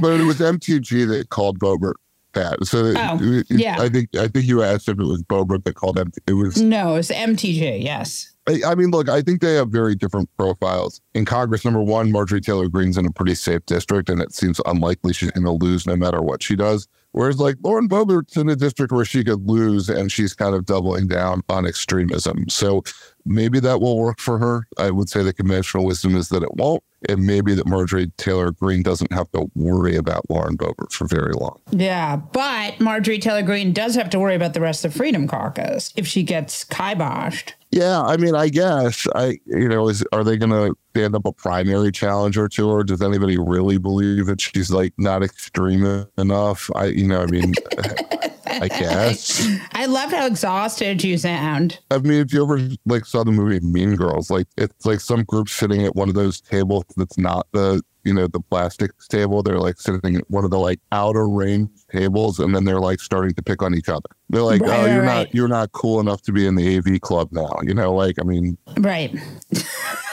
[0.00, 1.94] but it was MTG that called Boebert
[2.38, 2.66] that.
[2.66, 5.74] So oh, it, yeah, I think I think you asked if it was Boebert that
[5.74, 6.12] called him.
[6.26, 7.82] It was no, it's MTJ.
[7.82, 8.32] Yes.
[8.48, 11.02] I, I, mean, look, I think they have very different profiles.
[11.12, 14.58] In Congress, number one, Marjorie Taylor Greene's in a pretty safe district, and it seems
[14.64, 16.88] unlikely she's going to lose no matter what she does.
[17.12, 20.64] Whereas, like Lauren Boebert's in a district where she could lose, and she's kind of
[20.64, 22.48] doubling down on extremism.
[22.48, 22.84] So
[23.26, 24.66] maybe that will work for her.
[24.78, 28.10] I would say the conventional wisdom is that it won't it may be that Marjorie
[28.16, 31.60] Taylor Greene doesn't have to worry about Lauren Boebert for very long.
[31.70, 35.92] Yeah, but Marjorie Taylor Greene does have to worry about the rest of Freedom Caucus
[35.96, 37.52] if she gets kiboshed.
[37.70, 41.26] Yeah, I mean, I guess I, you know, is are they going to stand up
[41.26, 42.82] a primary challenger to her?
[42.82, 46.70] Does anybody really believe that she's like not extreme enough?
[46.74, 47.52] I, you know, I mean,
[48.50, 49.46] I guess.
[49.72, 51.78] I love how exhausted you sound.
[51.90, 55.24] I mean, if you ever like saw the movie Mean Girls, like it's like some
[55.24, 59.42] group sitting at one of those tables that's not the you know the plastics table.
[59.42, 63.00] They're like sitting at one of the like outer range tables, and then they're like
[63.00, 64.08] starting to pick on each other.
[64.30, 65.26] They're like, right, "Oh, you're right.
[65.26, 68.16] not you're not cool enough to be in the AV club now." You know, like
[68.20, 69.14] I mean, right.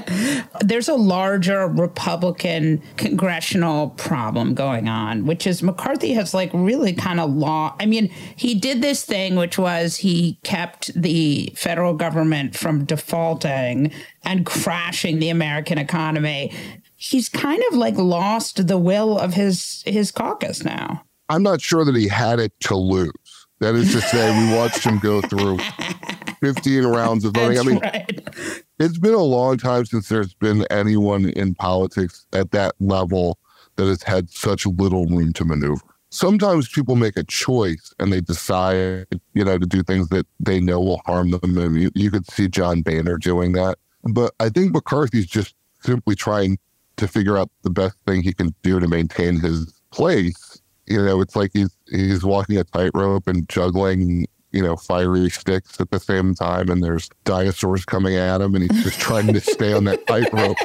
[0.60, 7.20] There's a larger Republican congressional problem going on, which is McCarthy has like really kind
[7.20, 7.74] of law.
[7.80, 13.92] I mean, he did this thing, which was he kept the federal government from defaulting
[14.24, 16.52] and crashing the American economy.
[16.96, 21.04] He's kind of like lost the will of his his caucus now.
[21.28, 23.12] I'm not sure that he had it to lose.
[23.60, 25.58] That is to say, we watched him go through
[26.40, 27.58] 15 rounds of voting.
[27.58, 28.62] I mean, right.
[28.82, 33.38] It's been a long time since there's been anyone in politics at that level
[33.76, 35.82] that has had such little room to maneuver.
[36.10, 40.60] Sometimes people make a choice and they decide, you know, to do things that they
[40.60, 41.56] know will harm them.
[41.56, 43.78] And you, you could see John Boehner doing that.
[44.04, 46.58] But I think McCarthy's just simply trying
[46.96, 50.60] to figure out the best thing he can do to maintain his place.
[50.86, 55.80] You know, it's like he's he's walking a tightrope and juggling, you know, fiery sticks
[55.80, 59.40] at the same time, and there's dinosaurs coming at him, and he's just trying to
[59.40, 60.56] stay on that tightrope.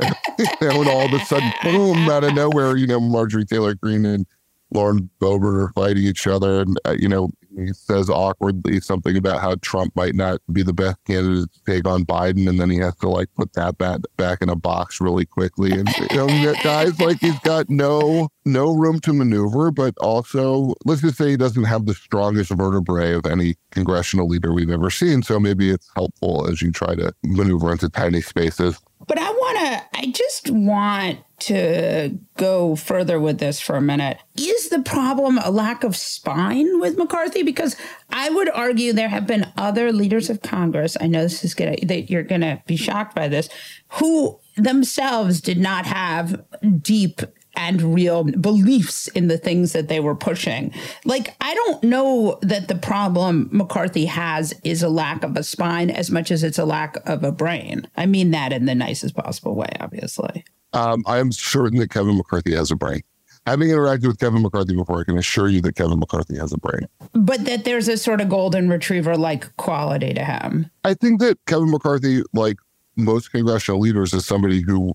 [0.38, 3.74] you know, and all of a sudden, boom, out of nowhere, you know, Marjorie Taylor
[3.74, 4.26] Greene and
[4.74, 9.40] Lauren Boebert are fighting each other, and uh, you know, he says awkwardly something about
[9.40, 12.78] how Trump might not be the best candidate to take on Biden, and then he
[12.78, 15.70] has to like put that back back in a box really quickly.
[15.72, 21.00] And you know, guys like he's got no no room to maneuver, but also let's
[21.00, 25.22] just say he doesn't have the strongest vertebrae of any congressional leader we've ever seen.
[25.22, 28.80] So maybe it's helpful as you try to maneuver into tiny spaces.
[29.06, 29.43] But I want
[29.92, 34.18] I just want to go further with this for a minute.
[34.36, 37.42] Is the problem a lack of spine with McCarthy?
[37.42, 37.76] Because
[38.10, 40.96] I would argue there have been other leaders of Congress.
[41.00, 43.48] I know this is to, that you're to be shocked by this,
[43.88, 46.44] who themselves did not have
[46.80, 47.20] deep
[47.56, 50.72] and real beliefs in the things that they were pushing.
[51.04, 55.90] Like, I don't know that the problem McCarthy has is a lack of a spine
[55.90, 57.86] as much as it's a lack of a brain.
[57.96, 60.44] I mean that in the nicest possible way, obviously.
[60.72, 63.02] Um, I am certain that Kevin McCarthy has a brain.
[63.46, 66.58] Having interacted with Kevin McCarthy before, I can assure you that Kevin McCarthy has a
[66.58, 66.88] brain.
[67.12, 70.70] But that there's a sort of golden retriever like quality to him.
[70.82, 72.56] I think that Kevin McCarthy, like
[72.96, 74.94] most congressional leaders, is somebody who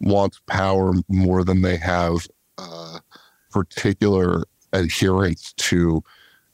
[0.00, 2.26] wants power more than they have
[2.58, 2.98] uh,
[3.50, 6.02] particular adherence to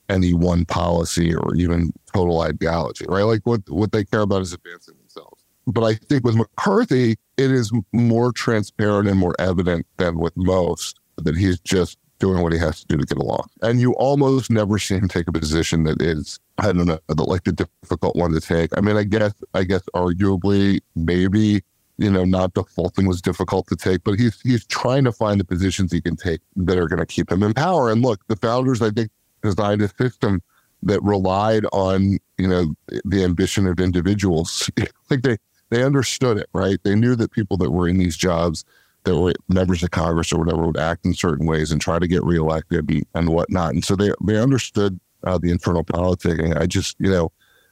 [0.08, 3.22] any one policy or even total ideology, right?
[3.22, 5.44] Like what what they care about is advancing themselves.
[5.66, 11.00] But I think with McCarthy, it is more transparent and more evident than with most
[11.16, 13.48] that he's just doing what he has to do to get along.
[13.62, 17.44] And you almost never see him take a position that is, I don't know, like
[17.44, 18.76] the difficult one to take.
[18.76, 21.62] I mean, I guess, I guess arguably, maybe,
[21.98, 25.44] you know, not defaulting was difficult to take, but he's he's trying to find the
[25.44, 27.90] positions he can take that are going to keep him in power.
[27.90, 29.10] And look, the founders, I think,
[29.42, 30.42] designed a system
[30.82, 32.74] that relied on, you know,
[33.04, 34.70] the ambition of individuals.
[35.10, 35.36] like they
[35.70, 36.78] they understood it, right?
[36.82, 38.64] They knew that people that were in these jobs
[39.04, 42.06] that were members of Congress or whatever would act in certain ways and try to
[42.08, 43.74] get reelected and, and whatnot.
[43.74, 46.60] And so they they understood uh, the internal politicking.
[46.60, 47.30] I just, you know,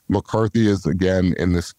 [0.08, 1.74] McCarthy is again in this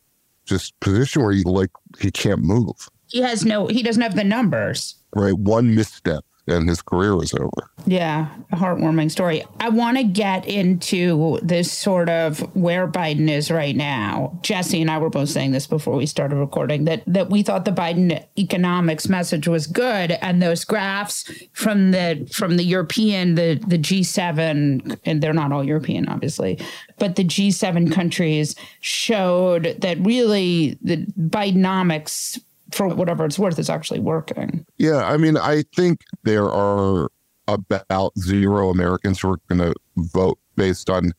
[0.45, 2.89] just position where he like he can't move.
[3.07, 3.67] He has no.
[3.67, 4.95] He doesn't have the numbers.
[5.15, 7.69] Right, one misstep and his career was over.
[7.85, 9.43] Yeah, a heartwarming story.
[9.59, 14.37] I want to get into this sort of where Biden is right now.
[14.41, 17.65] Jesse and I were both saying this before we started recording that that we thought
[17.65, 23.55] the Biden economics message was good, and those graphs from the from the European, the
[23.67, 26.59] the G7, and they're not all European, obviously,
[26.99, 32.39] but the G7 countries showed that really the Bidenomics
[32.73, 34.65] for whatever it's worth is actually working.
[34.77, 37.09] Yeah, I mean, I think there are
[37.47, 41.11] about zero Americans who are going to vote based on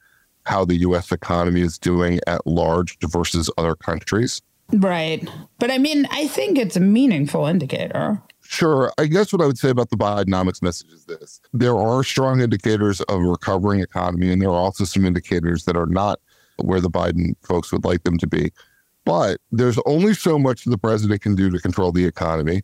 [0.45, 1.13] how the U.S.
[1.13, 4.43] economy is doing at large versus other countries.
[4.73, 5.29] Right.
[5.59, 8.23] But I mean, I think it's a meaningful indicator.
[8.41, 8.93] Sure.
[8.99, 12.41] I guess what I would say about the Bidenomics message is this there are strong
[12.41, 16.21] indicators of a recovering economy, and there are also some indicators that are not
[16.59, 18.53] where the Biden folks would like them to be.
[19.05, 22.63] But there's only so much the president can do to control the economy.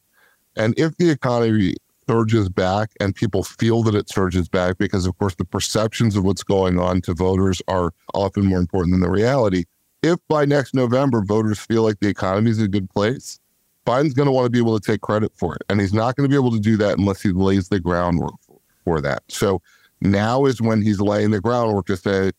[0.57, 1.75] And if the economy
[2.09, 6.25] surges back and people feel that it surges back, because of course the perceptions of
[6.25, 9.65] what's going on to voters are often more important than the reality.
[10.03, 13.39] If by next November voters feel like the economy is a good place,
[13.87, 15.63] Biden's going to want to be able to take credit for it.
[15.69, 18.35] And he's not going to be able to do that unless he lays the groundwork
[18.85, 19.23] for that.
[19.29, 19.63] So
[20.01, 22.33] now is when he's laying the groundwork to say,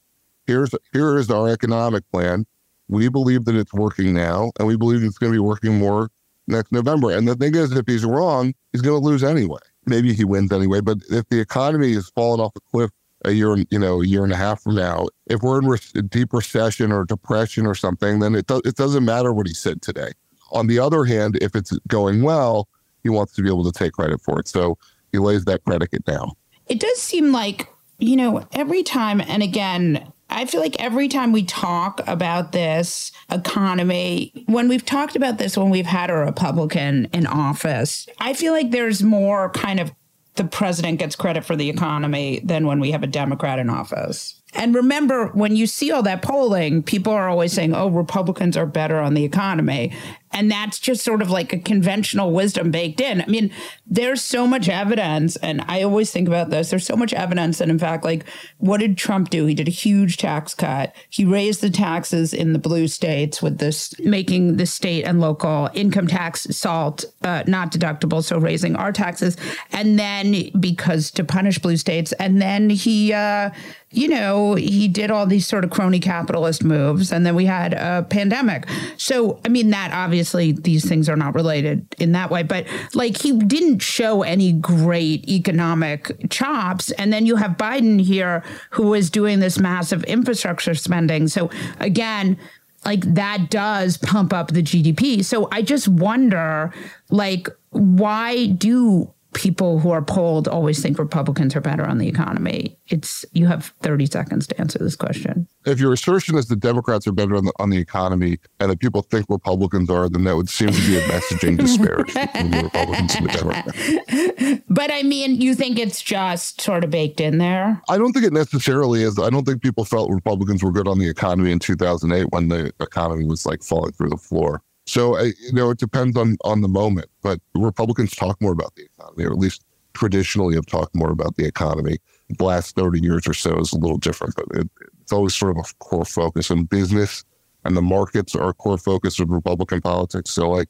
[0.48, 2.46] here's here is our economic plan.
[2.92, 6.12] We believe that it's working now, and we believe it's going to be working more
[6.48, 7.12] next November.
[7.12, 9.62] And the thing is, if he's wrong, he's going to lose anyway.
[9.86, 10.82] Maybe he wins anyway.
[10.82, 12.92] But if the economy is falling off a cliff
[13.24, 16.02] a year, you know, a year and a half from now, if we're in re-
[16.10, 19.82] deep recession or depression or something, then it do- it doesn't matter what he said
[19.82, 20.12] today.
[20.52, 22.68] On the other hand, if it's going well,
[23.04, 24.50] he wants to be able to take credit for it.
[24.50, 24.78] So
[25.14, 26.32] he lays that predicate down.
[26.68, 27.70] It does seem like,
[28.00, 33.12] you know, every time, and again, I feel like every time we talk about this
[33.30, 38.54] economy, when we've talked about this, when we've had a Republican in office, I feel
[38.54, 39.92] like there's more kind of
[40.36, 44.42] the president gets credit for the economy than when we have a Democrat in office.
[44.54, 48.66] And remember, when you see all that polling, people are always saying, oh, Republicans are
[48.66, 49.94] better on the economy.
[50.34, 53.22] And that's just sort of like a conventional wisdom baked in.
[53.22, 53.52] I mean,
[53.86, 56.70] there's so much evidence, and I always think about this.
[56.70, 58.26] There's so much evidence that, in fact, like,
[58.58, 59.46] what did Trump do?
[59.46, 60.96] He did a huge tax cut.
[61.10, 65.70] He raised the taxes in the blue states with this, making the state and local
[65.74, 69.36] income tax SALT uh, not deductible, so raising our taxes.
[69.74, 73.50] And then, because to punish blue states, and then he, uh,
[73.90, 77.74] you know, he did all these sort of crony capitalist moves, and then we had
[77.74, 78.66] a pandemic.
[78.96, 83.18] So, I mean, that obviously these things are not related in that way, but like
[83.18, 86.92] he didn't show any great economic chops.
[86.92, 91.28] And then you have Biden here who is doing this massive infrastructure spending.
[91.28, 91.50] So,
[91.80, 92.38] again,
[92.86, 95.24] like that does pump up the GDP.
[95.24, 96.74] So I just wonder,
[97.10, 102.78] like, why do people who are polled always think Republicans are better on the economy.
[102.88, 105.48] It's you have 30 seconds to answer this question.
[105.66, 108.80] If your assertion is that Democrats are better on the, on the economy and that
[108.80, 112.64] people think Republicans are, then that would seem to be a messaging disparity between the
[112.64, 114.64] Republicans and the Democrats.
[114.72, 117.82] But I mean, you think it's just sort of baked in there?
[117.90, 119.20] I don't think it necessarily is.
[119.20, 122.74] I don't think people felt Republicans were good on the economy in 2008 when the
[122.80, 124.64] economy was like falling through the floor.
[124.86, 127.10] So you know, it depends on on the moment.
[127.22, 129.64] But Republicans talk more about the economy, or at least
[129.94, 131.98] traditionally have talked more about the economy.
[132.30, 134.70] The last thirty years or so is a little different, but it,
[135.02, 137.24] it's always sort of a core focus in business,
[137.66, 140.32] and the markets are a core focus of Republican politics.
[140.32, 140.70] So, like,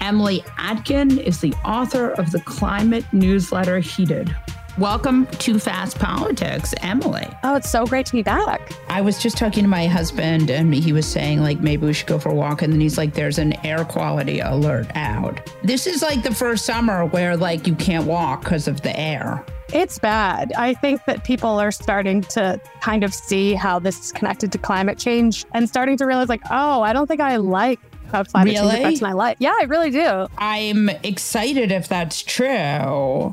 [0.00, 4.34] Emily Atkin is the author of the climate newsletter Heated.
[4.78, 7.26] Welcome to Fast Politics, Emily.
[7.42, 8.72] Oh, it's so great to be back.
[8.88, 12.06] I was just talking to my husband, and he was saying, like, maybe we should
[12.06, 12.62] go for a walk.
[12.62, 15.38] And then he's like, there's an air quality alert out.
[15.62, 19.44] This is like the first summer where, like, you can't walk because of the air.
[19.72, 20.52] It's bad.
[20.56, 24.58] I think that people are starting to kind of see how this is connected to
[24.58, 27.78] climate change and starting to realize, like, oh, I don't think I like
[28.10, 28.70] climate Really?
[28.70, 29.36] change affects my life.
[29.40, 30.26] Yeah, I really do.
[30.38, 32.46] I'm excited if that's true.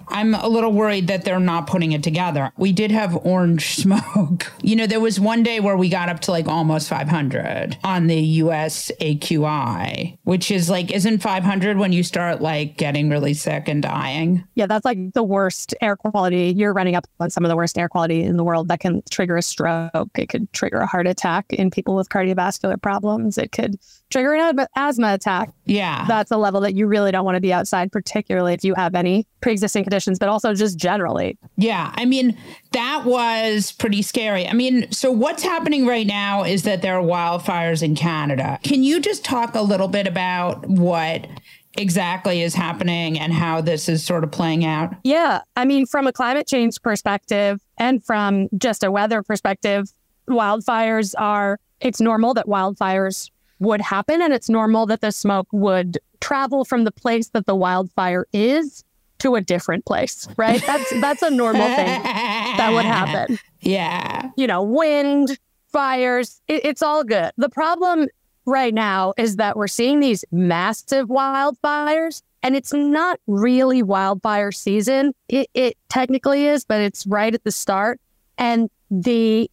[0.07, 2.51] I'm a little worried that they're not putting it together.
[2.57, 4.51] We did have orange smoke.
[4.61, 8.07] You know, there was one day where we got up to like almost 500 on
[8.07, 13.67] the US AQI, which is like, isn't 500 when you start like getting really sick
[13.67, 14.43] and dying?
[14.55, 16.53] Yeah, that's like the worst air quality.
[16.55, 19.01] You're running up on some of the worst air quality in the world that can
[19.09, 20.09] trigger a stroke.
[20.17, 23.37] It could trigger a heart attack in people with cardiovascular problems.
[23.37, 23.77] It could
[24.09, 25.51] trigger an asthma- asthma attack.
[25.65, 26.05] Yeah.
[26.07, 28.95] That's a level that you really don't want to be outside, particularly if you have
[28.95, 31.37] any pre existing conditions, but also just generally.
[31.57, 32.37] Yeah, I mean,
[32.71, 34.47] that was pretty scary.
[34.47, 38.59] I mean, so what's happening right now is that there are wildfires in Canada.
[38.63, 41.27] Can you just talk a little bit about what
[41.77, 44.95] exactly is happening and how this is sort of playing out?
[45.03, 45.41] Yeah.
[45.55, 49.91] I mean, from a climate change perspective and from just a weather perspective,
[50.27, 53.29] wildfires are, it's normal that wildfires
[53.59, 57.55] would happen and it's normal that the smoke would travel from the place that the
[57.55, 58.83] wildfire is
[59.19, 60.63] to a different place, right?
[60.65, 63.39] That's that's a normal thing that would happen.
[63.59, 64.29] Yeah.
[64.37, 67.31] You know, wind, fires, it, it's all good.
[67.37, 68.07] The problem
[68.45, 75.13] right now is that we're seeing these massive wildfires and it's not really wildfire season.
[75.27, 77.99] It, it technically is, but it's right at the start.
[78.37, 79.49] And the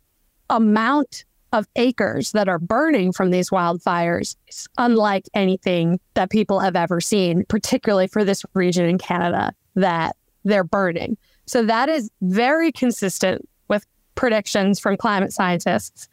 [0.50, 1.24] amount
[1.54, 7.00] of acres that are burning from these wildfires is unlike anything that people have ever
[7.00, 11.16] seen, particularly for this region in Canada that they're burning.
[11.46, 13.86] So that is very consistent with
[14.16, 16.08] predictions from climate scientists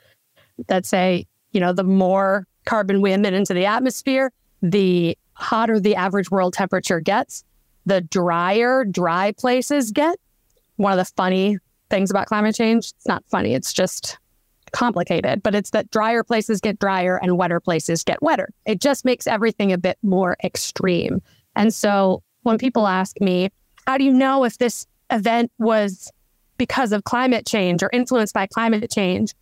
[0.68, 4.32] that say, you know, the more carbon we emit into the atmosphere,
[4.62, 7.44] the hotter the average world temperature gets,
[7.88, 10.20] the drier dry places get.
[10.76, 11.58] One of the funny
[11.90, 14.20] things about climate change, it's not funny, it's just
[14.72, 18.50] complicated, but it's that drier places get drier and wetter places get wetter.
[18.66, 21.22] It just makes everything a bit more extreme.
[21.56, 23.50] And so when people ask me,
[23.88, 26.12] how do you know if this event was
[26.58, 29.34] because of climate change or influenced by climate change?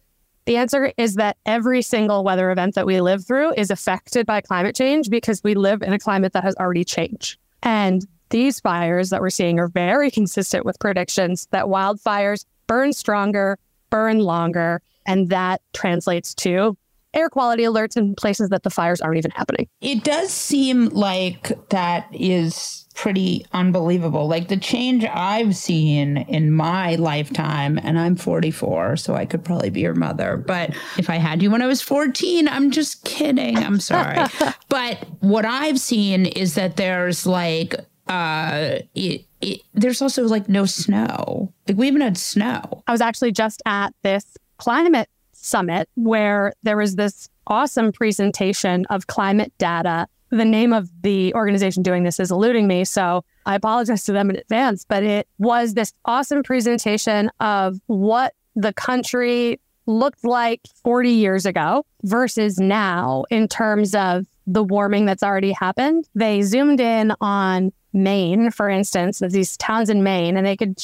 [0.46, 4.42] The answer is that every single weather event that we live through is affected by
[4.42, 7.38] climate change because we live in a climate that has already changed.
[7.62, 13.60] And these fires that we're seeing are very consistent with predictions that wildfires burn stronger,
[13.90, 16.78] burn longer, and that translates to
[17.16, 19.68] air quality alerts in places that the fires aren't even happening.
[19.82, 24.28] It does seem like that is pretty unbelievable.
[24.28, 29.72] Like the change I've seen in my lifetime, and I'm 44, so I could probably
[29.72, 30.38] be your mother.
[30.38, 33.58] But if I had you when I was 14, I'm just kidding.
[33.58, 34.20] I'm sorry.
[34.70, 37.74] but what I've seen is that there's like,
[38.08, 41.52] uh, it, it, there's also like no snow.
[41.68, 42.84] Like we haven't had snow.
[42.86, 49.08] I was actually just at this climate summit where there was this awesome presentation of
[49.08, 52.86] climate data the name of the organization doing this is eluding me.
[52.86, 58.34] So I apologize to them in advance, but it was this awesome presentation of what
[58.56, 65.24] the country looked like 40 years ago versus now in terms of the warming that's
[65.24, 66.08] already happened.
[66.14, 70.78] They zoomed in on Maine, for instance, these towns in Maine, and they could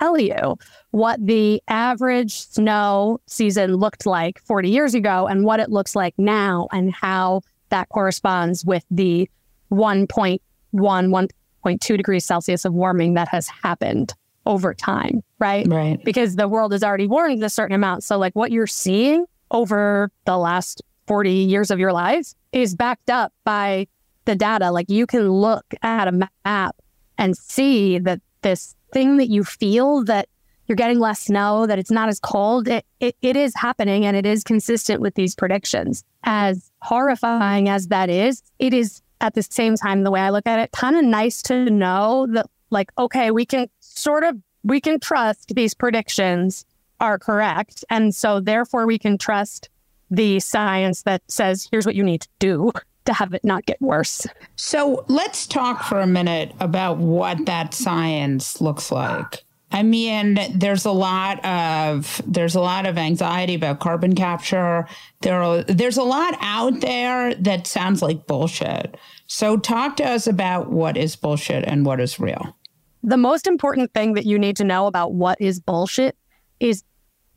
[0.00, 0.56] tell you
[0.92, 6.14] what the average snow season looked like 40 years ago and what it looks like
[6.18, 7.40] now and how
[7.70, 9.28] that corresponds with the
[9.72, 10.38] 1.1,
[10.74, 14.12] 1.2 degrees Celsius of warming that has happened
[14.44, 15.66] over time, right?
[15.66, 16.02] Right.
[16.04, 18.04] Because the world is already warmed a certain amount.
[18.04, 23.08] So, like what you're seeing over the last 40 years of your life is backed
[23.08, 23.86] up by
[24.26, 24.70] the data.
[24.70, 26.76] Like you can look at a map
[27.16, 30.28] and see that this thing that you feel that
[30.72, 34.16] you're getting less snow, that it's not as cold, it, it, it is happening and
[34.16, 36.02] it is consistent with these predictions.
[36.24, 40.46] As horrifying as that is, it is at the same time, the way I look
[40.46, 44.80] at it, kind of nice to know that, like, okay, we can sort of, we
[44.80, 46.64] can trust these predictions
[47.00, 47.84] are correct.
[47.90, 49.68] And so therefore we can trust
[50.10, 52.72] the science that says, here's what you need to do
[53.04, 54.26] to have it not get worse.
[54.56, 59.44] So let's talk for a minute about what that science looks like.
[59.72, 64.86] I mean, there's a lot of there's a lot of anxiety about carbon capture.
[65.22, 68.96] There are, there's a lot out there that sounds like bullshit.
[69.26, 72.54] So talk to us about what is bullshit and what is real.
[73.02, 76.16] The most important thing that you need to know about what is bullshit
[76.60, 76.84] is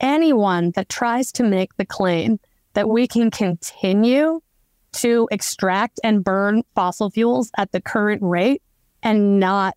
[0.01, 2.39] anyone that tries to make the claim
[2.73, 4.41] that we can continue
[4.91, 8.61] to extract and burn fossil fuels at the current rate
[9.01, 9.75] and not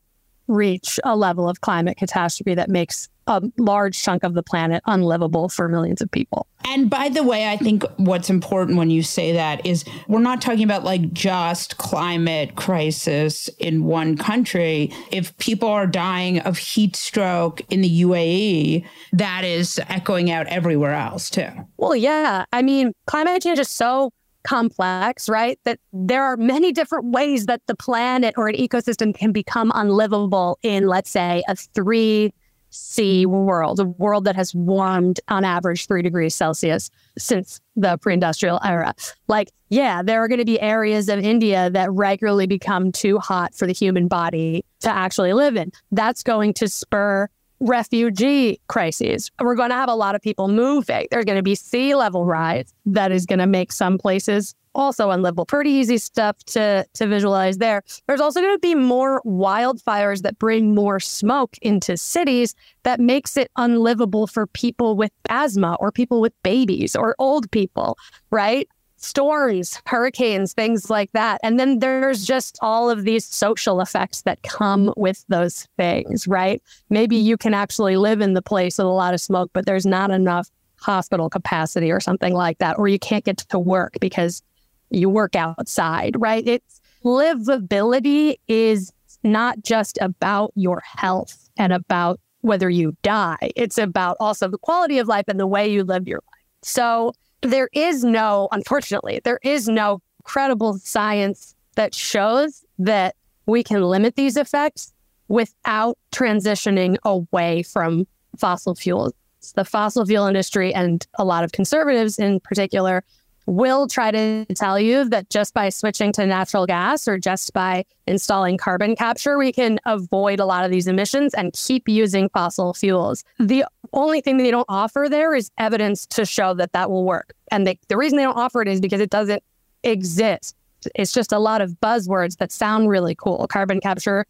[0.48, 5.48] reach a level of climate catastrophe that makes a large chunk of the planet unlivable
[5.48, 6.46] for millions of people.
[6.64, 10.40] And by the way, I think what's important when you say that is we're not
[10.40, 14.92] talking about like just climate crisis in one country.
[15.12, 20.94] If people are dying of heat stroke in the UAE, that is echoing out everywhere
[20.94, 21.48] else too.
[21.76, 22.44] Well, yeah.
[22.52, 24.10] I mean, climate change is so
[24.48, 25.58] complex, right?
[25.64, 30.58] That there are many different ways that the planet or an ecosystem can become unlivable
[30.62, 32.32] in, let's say, a three
[32.70, 38.14] C world, a world that has warmed on average three degrees Celsius since the pre
[38.14, 38.94] industrial era.
[39.26, 43.54] Like, yeah, there are going to be areas of India that regularly become too hot
[43.54, 45.72] for the human body to actually live in.
[45.92, 47.28] That's going to spur
[47.60, 49.30] refugee crises.
[49.40, 51.06] We're going to have a lot of people moving.
[51.10, 55.10] There's going to be sea level rise that is going to make some places also
[55.10, 55.44] unlivable.
[55.44, 57.82] Pretty easy stuff to to visualize there.
[58.06, 62.54] There's also going to be more wildfires that bring more smoke into cities
[62.84, 67.98] that makes it unlivable for people with asthma or people with babies or old people,
[68.30, 68.68] right?
[68.98, 71.40] Storms, hurricanes, things like that.
[71.42, 76.62] And then there's just all of these social effects that come with those things, right?
[76.90, 79.86] Maybe you can actually live in the place with a lot of smoke, but there's
[79.86, 80.48] not enough
[80.80, 84.42] hospital capacity or something like that, or you can't get to work because
[84.90, 86.46] you work outside, right?
[86.46, 88.92] It's livability is
[89.22, 93.50] not just about your health and about whether you die.
[93.56, 96.44] It's about also the quality of life and the way you live your life.
[96.62, 97.12] So
[97.42, 103.14] there is no, unfortunately, there is no credible science that shows that
[103.46, 104.92] we can limit these effects
[105.28, 108.06] without transitioning away from
[108.38, 109.12] fossil fuels.
[109.54, 113.04] the fossil fuel industry and a lot of conservatives in particular
[113.48, 117.84] will try to tell you that just by switching to natural gas or just by
[118.06, 122.74] installing carbon capture, we can avoid a lot of these emissions and keep using fossil
[122.74, 123.24] fuels.
[123.38, 127.32] The only thing they don't offer there is evidence to show that that will work.
[127.50, 129.42] And they, the reason they don't offer it is because it doesn't
[129.82, 130.54] exist.
[130.94, 133.46] It's just a lot of buzzwords that sound really cool.
[133.48, 134.26] Carbon capture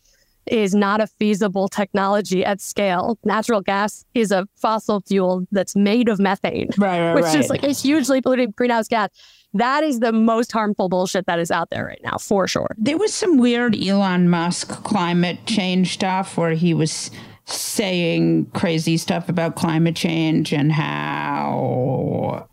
[0.51, 3.19] is not a feasible technology at scale.
[3.25, 7.39] Natural gas is a fossil fuel that's made of methane, right, right, which right.
[7.39, 9.11] is like a hugely polluting greenhouse gas.
[9.55, 12.75] That is the most harmful bullshit that is out there right now, for sure.
[12.77, 17.11] There was some weird Elon Musk climate change stuff where he was
[17.47, 21.88] saying crazy stuff about climate change and how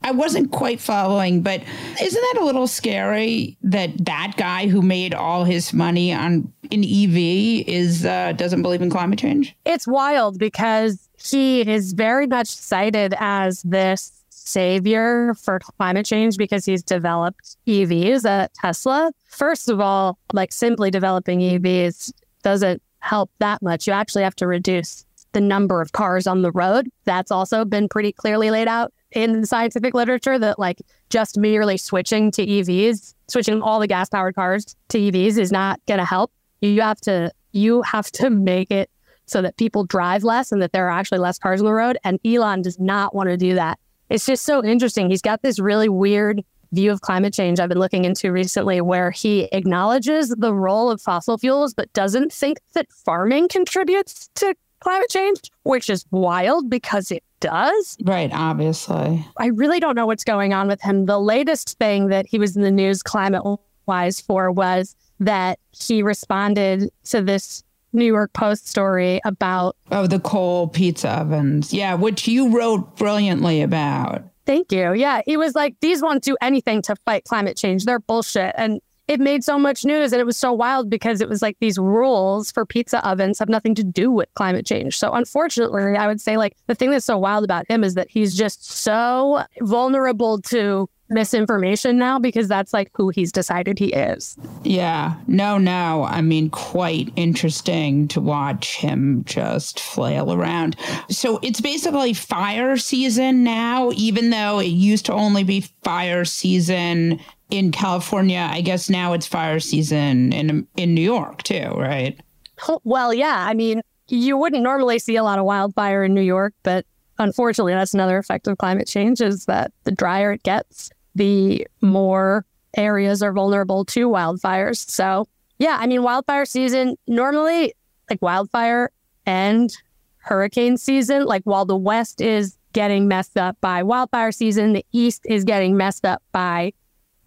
[0.06, 1.64] I wasn't quite following, but
[2.00, 6.84] isn't that a little scary that that guy who made all his money on an
[6.84, 9.56] EV is uh, doesn't believe in climate change?
[9.66, 16.66] It's wild because he is very much cited as this savior for climate change because
[16.66, 19.12] he's developed EVs at Tesla.
[19.28, 23.88] First of all, like simply developing EVs doesn't help that much.
[23.88, 26.90] You actually have to reduce the number of cars on the road.
[27.06, 32.30] That's also been pretty clearly laid out in scientific literature that like just merely switching
[32.32, 36.32] to EVs, switching all the gas powered cars to EVs is not going to help.
[36.62, 38.90] You have to you have to make it
[39.26, 41.98] so that people drive less and that there are actually less cars on the road
[42.04, 43.80] and Elon does not want to do that.
[44.10, 45.10] It's just so interesting.
[45.10, 46.44] He's got this really weird
[46.74, 51.02] view of climate change I've been looking into recently where he acknowledges the role of
[51.02, 57.10] fossil fuels, but doesn't think that farming contributes to climate change, which is wild because
[57.10, 57.98] it does.
[58.04, 59.26] Right, obviously.
[59.38, 61.06] I really don't know what's going on with him.
[61.06, 63.44] The latest thing that he was in the news climate
[63.86, 67.64] wise for was that he responded to this
[67.94, 71.74] New York Post story about oh the coal pizza ovens.
[71.74, 74.24] Yeah, which you wrote brilliantly about.
[74.46, 74.94] Thank you.
[74.94, 77.86] Yeah, he was like, these won't do anything to fight climate change.
[77.86, 78.54] They're bullshit.
[78.58, 81.58] And it made so much news and it was so wild because it was like
[81.60, 84.98] these rules for pizza ovens have nothing to do with climate change.
[84.98, 88.10] So unfortunately, I would say like the thing that's so wild about him is that
[88.10, 94.38] he's just so vulnerable to misinformation now because that's like who he's decided he is.
[94.64, 95.16] Yeah.
[95.28, 96.04] No, no.
[96.04, 100.76] I mean, quite interesting to watch him just flail around.
[101.10, 107.20] So it's basically fire season now, even though it used to only be fire season
[107.50, 108.48] in California.
[108.52, 112.20] I guess now it's fire season in in New York too, right?
[112.68, 113.46] Oh, well, yeah.
[113.48, 116.86] I mean, you wouldn't normally see a lot of wildfire in New York, but
[117.18, 122.46] unfortunately, that's another effect of climate change is that the drier it gets, the more
[122.78, 124.90] areas are vulnerable to wildfires.
[124.90, 125.28] So,
[125.60, 127.74] yeah, I mean, wildfire season normally,
[128.10, 128.92] like wildfire
[129.26, 129.76] and
[130.18, 135.22] hurricane season, like while the West is getting messed up by wildfire season, the East
[135.26, 136.74] is getting messed up by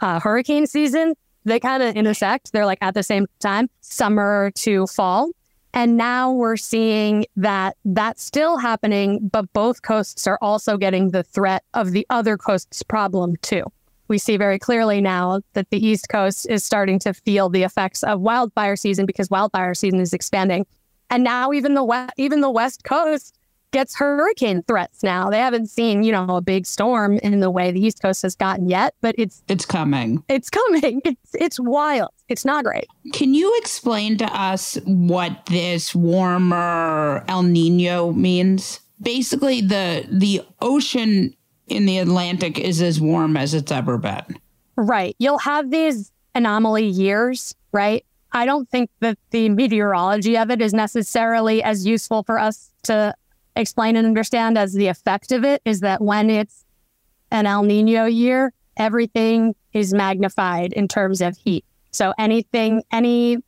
[0.01, 1.15] uh, hurricane season.
[1.45, 2.53] They kind of intersect.
[2.53, 5.31] They're like at the same time, summer to fall.
[5.75, 11.23] And now we're seeing that that's still happening, but both coasts are also getting the
[11.23, 13.65] threat of the other coast's problem too.
[14.09, 18.03] We see very clearly now that the East Coast is starting to feel the effects
[18.03, 20.67] of wildfire season because wildfire season is expanding.
[21.11, 23.38] And now even the west, even the West Coast
[23.71, 25.31] gets hurricane threats now.
[25.31, 28.35] They haven't seen, you know, a big storm in the way the East Coast has
[28.35, 30.23] gotten yet, but it's it's coming.
[30.29, 31.03] It's coming.
[31.09, 32.11] It's it's wild.
[32.29, 32.87] It's not great.
[33.13, 38.81] Can you explain to us what this warmer El Nino means?
[39.01, 41.35] Basically the the ocean
[41.67, 44.39] in the Atlantic is as warm as it's ever been.
[44.77, 45.17] Right.
[45.19, 48.05] You'll have these anomaly years, right?
[48.33, 53.15] I don't think that the meteorology of it is necessarily as useful for us to
[53.59, 56.65] explain and understand as the effect of it is that when it's
[57.31, 61.65] an El Nino year, everything is magnified in terms of heat.
[61.91, 63.39] So anything, any,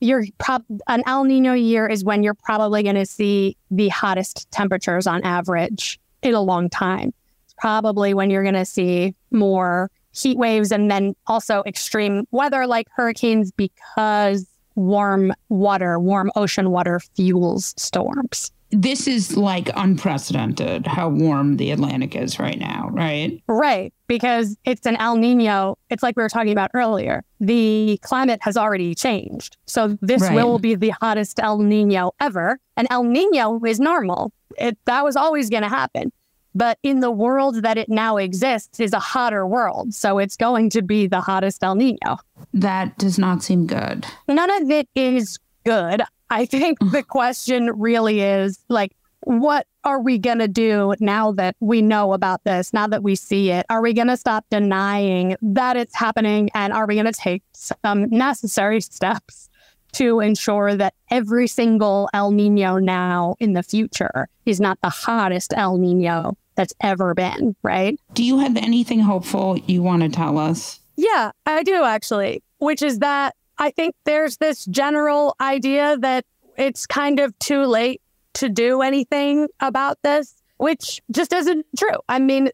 [0.00, 4.50] you're prob- an El Nino year is when you're probably going to see the hottest
[4.50, 7.12] temperatures on average in a long time.
[7.44, 12.66] It's probably when you're going to see more heat waves and then also extreme weather
[12.66, 21.08] like hurricanes because warm water, warm ocean water fuels storms this is like unprecedented how
[21.08, 23.42] warm the Atlantic is right now, right?
[23.46, 23.92] Right.
[24.08, 25.78] Because it's an El Nino.
[25.90, 27.24] It's like we were talking about earlier.
[27.40, 29.56] The climate has already changed.
[29.66, 30.34] So this right.
[30.34, 32.58] will be the hottest El Nino ever.
[32.76, 34.32] And El Nino is normal.
[34.58, 36.12] It, that was always going to happen.
[36.54, 39.92] But in the world that it now exists is a hotter world.
[39.92, 42.16] So it's going to be the hottest El Nino.
[42.54, 44.06] That does not seem good.
[44.26, 46.02] None of it is good.
[46.30, 51.56] I think the question really is like, what are we going to do now that
[51.60, 53.66] we know about this, now that we see it?
[53.68, 56.50] Are we going to stop denying that it's happening?
[56.54, 59.48] And are we going to take some necessary steps
[59.92, 65.52] to ensure that every single El Nino now in the future is not the hottest
[65.56, 67.98] El Nino that's ever been, right?
[68.14, 70.80] Do you have anything hopeful you want to tell us?
[70.96, 76.24] Yeah, I do actually, which is that I think there's this general idea that
[76.56, 78.00] it's kind of too late
[78.34, 81.98] to do anything about this, which just isn't true.
[82.08, 82.50] I mean,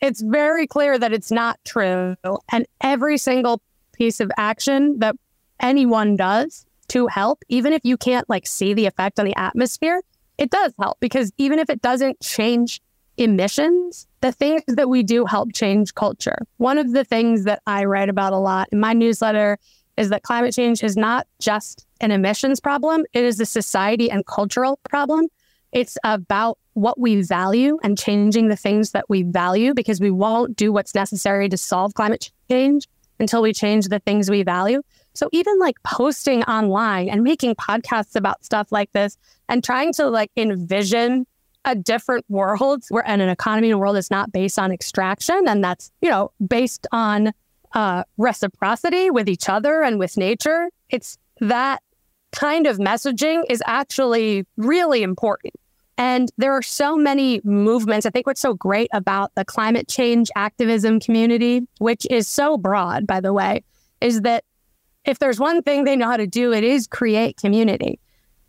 [0.00, 2.16] it's very clear that it's not true.
[2.50, 5.16] And every single piece of action that
[5.60, 10.02] anyone does to help, even if you can't like see the effect on the atmosphere,
[10.38, 12.80] it does help because even if it doesn't change
[13.16, 16.36] emissions, the things that we do help change culture.
[16.56, 19.58] One of the things that I write about a lot in my newsletter
[19.96, 24.26] is that climate change is not just an emissions problem, it is a society and
[24.26, 25.28] cultural problem.
[25.72, 30.56] It's about what we value and changing the things that we value because we won't
[30.56, 32.86] do what's necessary to solve climate change
[33.18, 34.82] until we change the things we value.
[35.14, 39.16] So even like posting online and making podcasts about stuff like this
[39.48, 41.26] and trying to like envision
[41.64, 45.62] a different world where and an economy and world that's not based on extraction and
[45.62, 47.32] that's, you know, based on
[47.74, 50.70] uh, reciprocity with each other and with nature.
[50.90, 51.82] It's that
[52.32, 55.54] kind of messaging is actually really important.
[55.98, 58.06] And there are so many movements.
[58.06, 63.06] I think what's so great about the climate change activism community, which is so broad,
[63.06, 63.62] by the way,
[64.00, 64.44] is that
[65.04, 68.00] if there's one thing they know how to do, it is create community.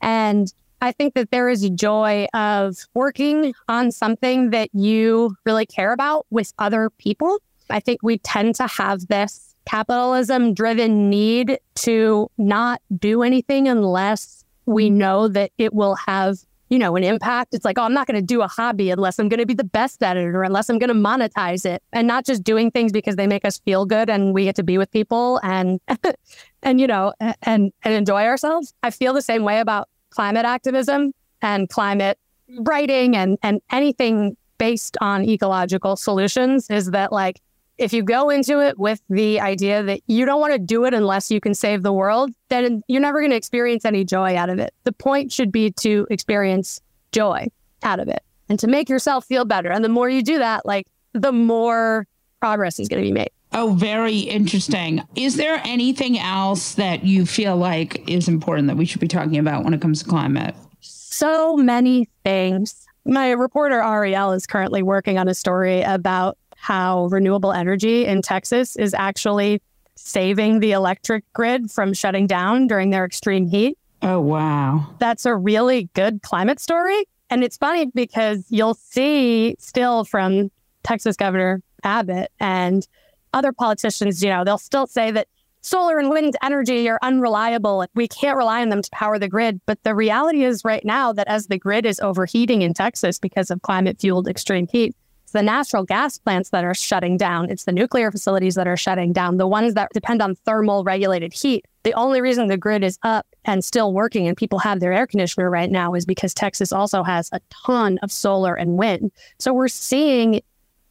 [0.01, 0.51] And
[0.81, 5.93] I think that there is a joy of working on something that you really care
[5.93, 7.39] about with other people
[7.73, 14.45] I think we tend to have this capitalism driven need to not do anything unless
[14.65, 14.97] we mm-hmm.
[14.99, 16.37] know that it will have
[16.69, 17.53] you know an impact.
[17.53, 19.53] It's like oh i'm not going to do a hobby unless i'm going to be
[19.53, 21.83] the best at it or unless i'm going to monetize it.
[21.91, 24.63] And not just doing things because they make us feel good and we get to
[24.63, 25.79] be with people and
[26.63, 28.73] and you know and and enjoy ourselves.
[28.83, 32.17] I feel the same way about climate activism and climate
[32.59, 37.41] writing and and anything based on ecological solutions is that like
[37.77, 40.93] if you go into it with the idea that you don't want to do it
[40.93, 44.49] unless you can save the world, then you're never going to experience any joy out
[44.49, 44.73] of it.
[44.83, 47.47] The point should be to experience joy
[47.81, 49.71] out of it and to make yourself feel better.
[49.71, 52.07] And the more you do that, like the more
[52.39, 53.31] progress is going to be made.
[53.53, 55.03] Oh, very interesting.
[55.15, 59.37] Is there anything else that you feel like is important that we should be talking
[59.37, 60.55] about when it comes to climate?
[60.81, 62.85] So many things.
[63.05, 68.77] My reporter Ariel is currently working on a story about how renewable energy in Texas
[68.77, 69.61] is actually
[69.95, 73.77] saving the electric grid from shutting down during their extreme heat.
[74.01, 74.87] Oh, wow.
[74.97, 77.05] That's a really good climate story.
[77.29, 80.51] And it's funny because you'll see still from
[80.83, 82.87] Texas Governor Abbott and
[83.33, 85.27] other politicians, you know, they'll still say that
[85.59, 87.85] solar and wind energy are unreliable.
[87.93, 89.59] We can't rely on them to power the grid.
[89.65, 93.51] But the reality is right now that as the grid is overheating in Texas because
[93.51, 94.95] of climate fueled extreme heat,
[95.33, 97.49] the natural gas plants that are shutting down.
[97.49, 101.33] It's the nuclear facilities that are shutting down, the ones that depend on thermal regulated
[101.33, 101.65] heat.
[101.83, 105.05] The only reason the grid is up and still working and people have their air
[105.05, 109.11] conditioner right now is because Texas also has a ton of solar and wind.
[109.39, 110.41] So we're seeing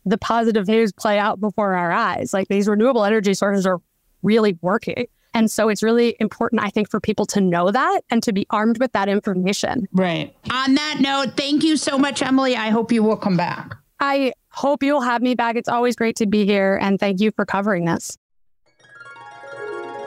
[0.05, 2.35] the positive news play out before our eyes.
[2.35, 3.81] Like these renewable energy sources are
[4.23, 5.07] really working.
[5.35, 8.47] And so it's really important, I think, for people to know that and to be
[8.51, 9.89] armed with that information.
[9.93, 10.37] Right.
[10.51, 12.55] On that note, thank you so much, Emily.
[12.55, 13.77] I hope you will come back.
[14.03, 15.55] I hope you'll have me back.
[15.55, 18.19] It's always great to be here, and thank you for covering this.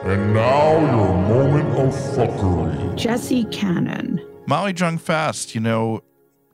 [0.04, 2.94] And now your moment of fuckery.
[2.94, 4.20] Jesse Cannon.
[4.46, 6.02] Molly Jong-Fast, you know,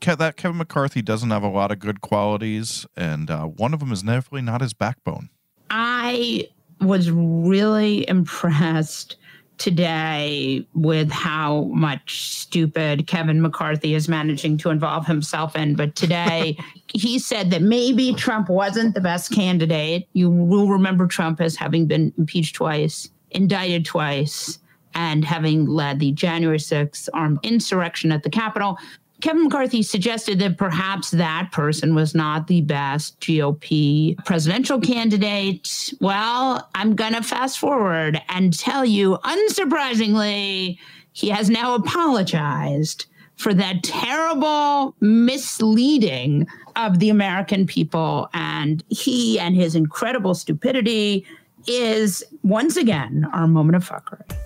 [0.01, 3.91] that Kevin McCarthy doesn't have a lot of good qualities, and uh, one of them
[3.91, 5.29] is definitely not his backbone.
[5.69, 6.47] I
[6.81, 9.17] was really impressed
[9.59, 15.75] today with how much stupid Kevin McCarthy is managing to involve himself in.
[15.75, 16.57] But today,
[16.95, 20.09] he said that maybe Trump wasn't the best candidate.
[20.13, 24.59] You will remember Trump as having been impeached twice, indicted twice,
[24.95, 28.79] and having led the January 6th armed insurrection at the Capitol.
[29.23, 35.95] Kevin McCarthy suggested that perhaps that person was not the best GOP presidential candidate.
[36.01, 40.77] Well, I'm going to fast forward and tell you, unsurprisingly,
[41.13, 43.07] he has now apologized
[43.37, 48.29] for that terrible misleading of the American people.
[48.35, 51.25] And he and his incredible stupidity
[51.69, 54.37] is once again our moment of fuckery.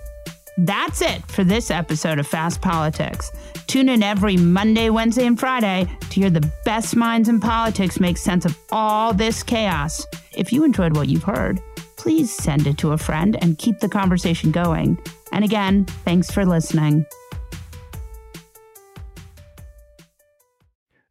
[0.59, 3.31] That's it for this episode of Fast Politics.
[3.67, 8.17] Tune in every Monday, Wednesday, and Friday to hear the best minds in politics make
[8.17, 10.05] sense of all this chaos.
[10.37, 11.61] If you enjoyed what you've heard,
[11.97, 14.97] please send it to a friend and keep the conversation going.
[15.33, 17.05] And again, thanks for listening.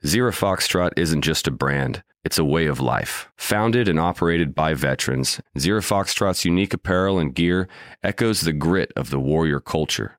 [0.07, 3.29] Zero Foxtrot isn't just a brand, it's a way of life.
[3.37, 7.69] Founded and operated by veterans, Zero Foxtrot's unique apparel and gear
[8.03, 10.19] echoes the grit of the warrior culture.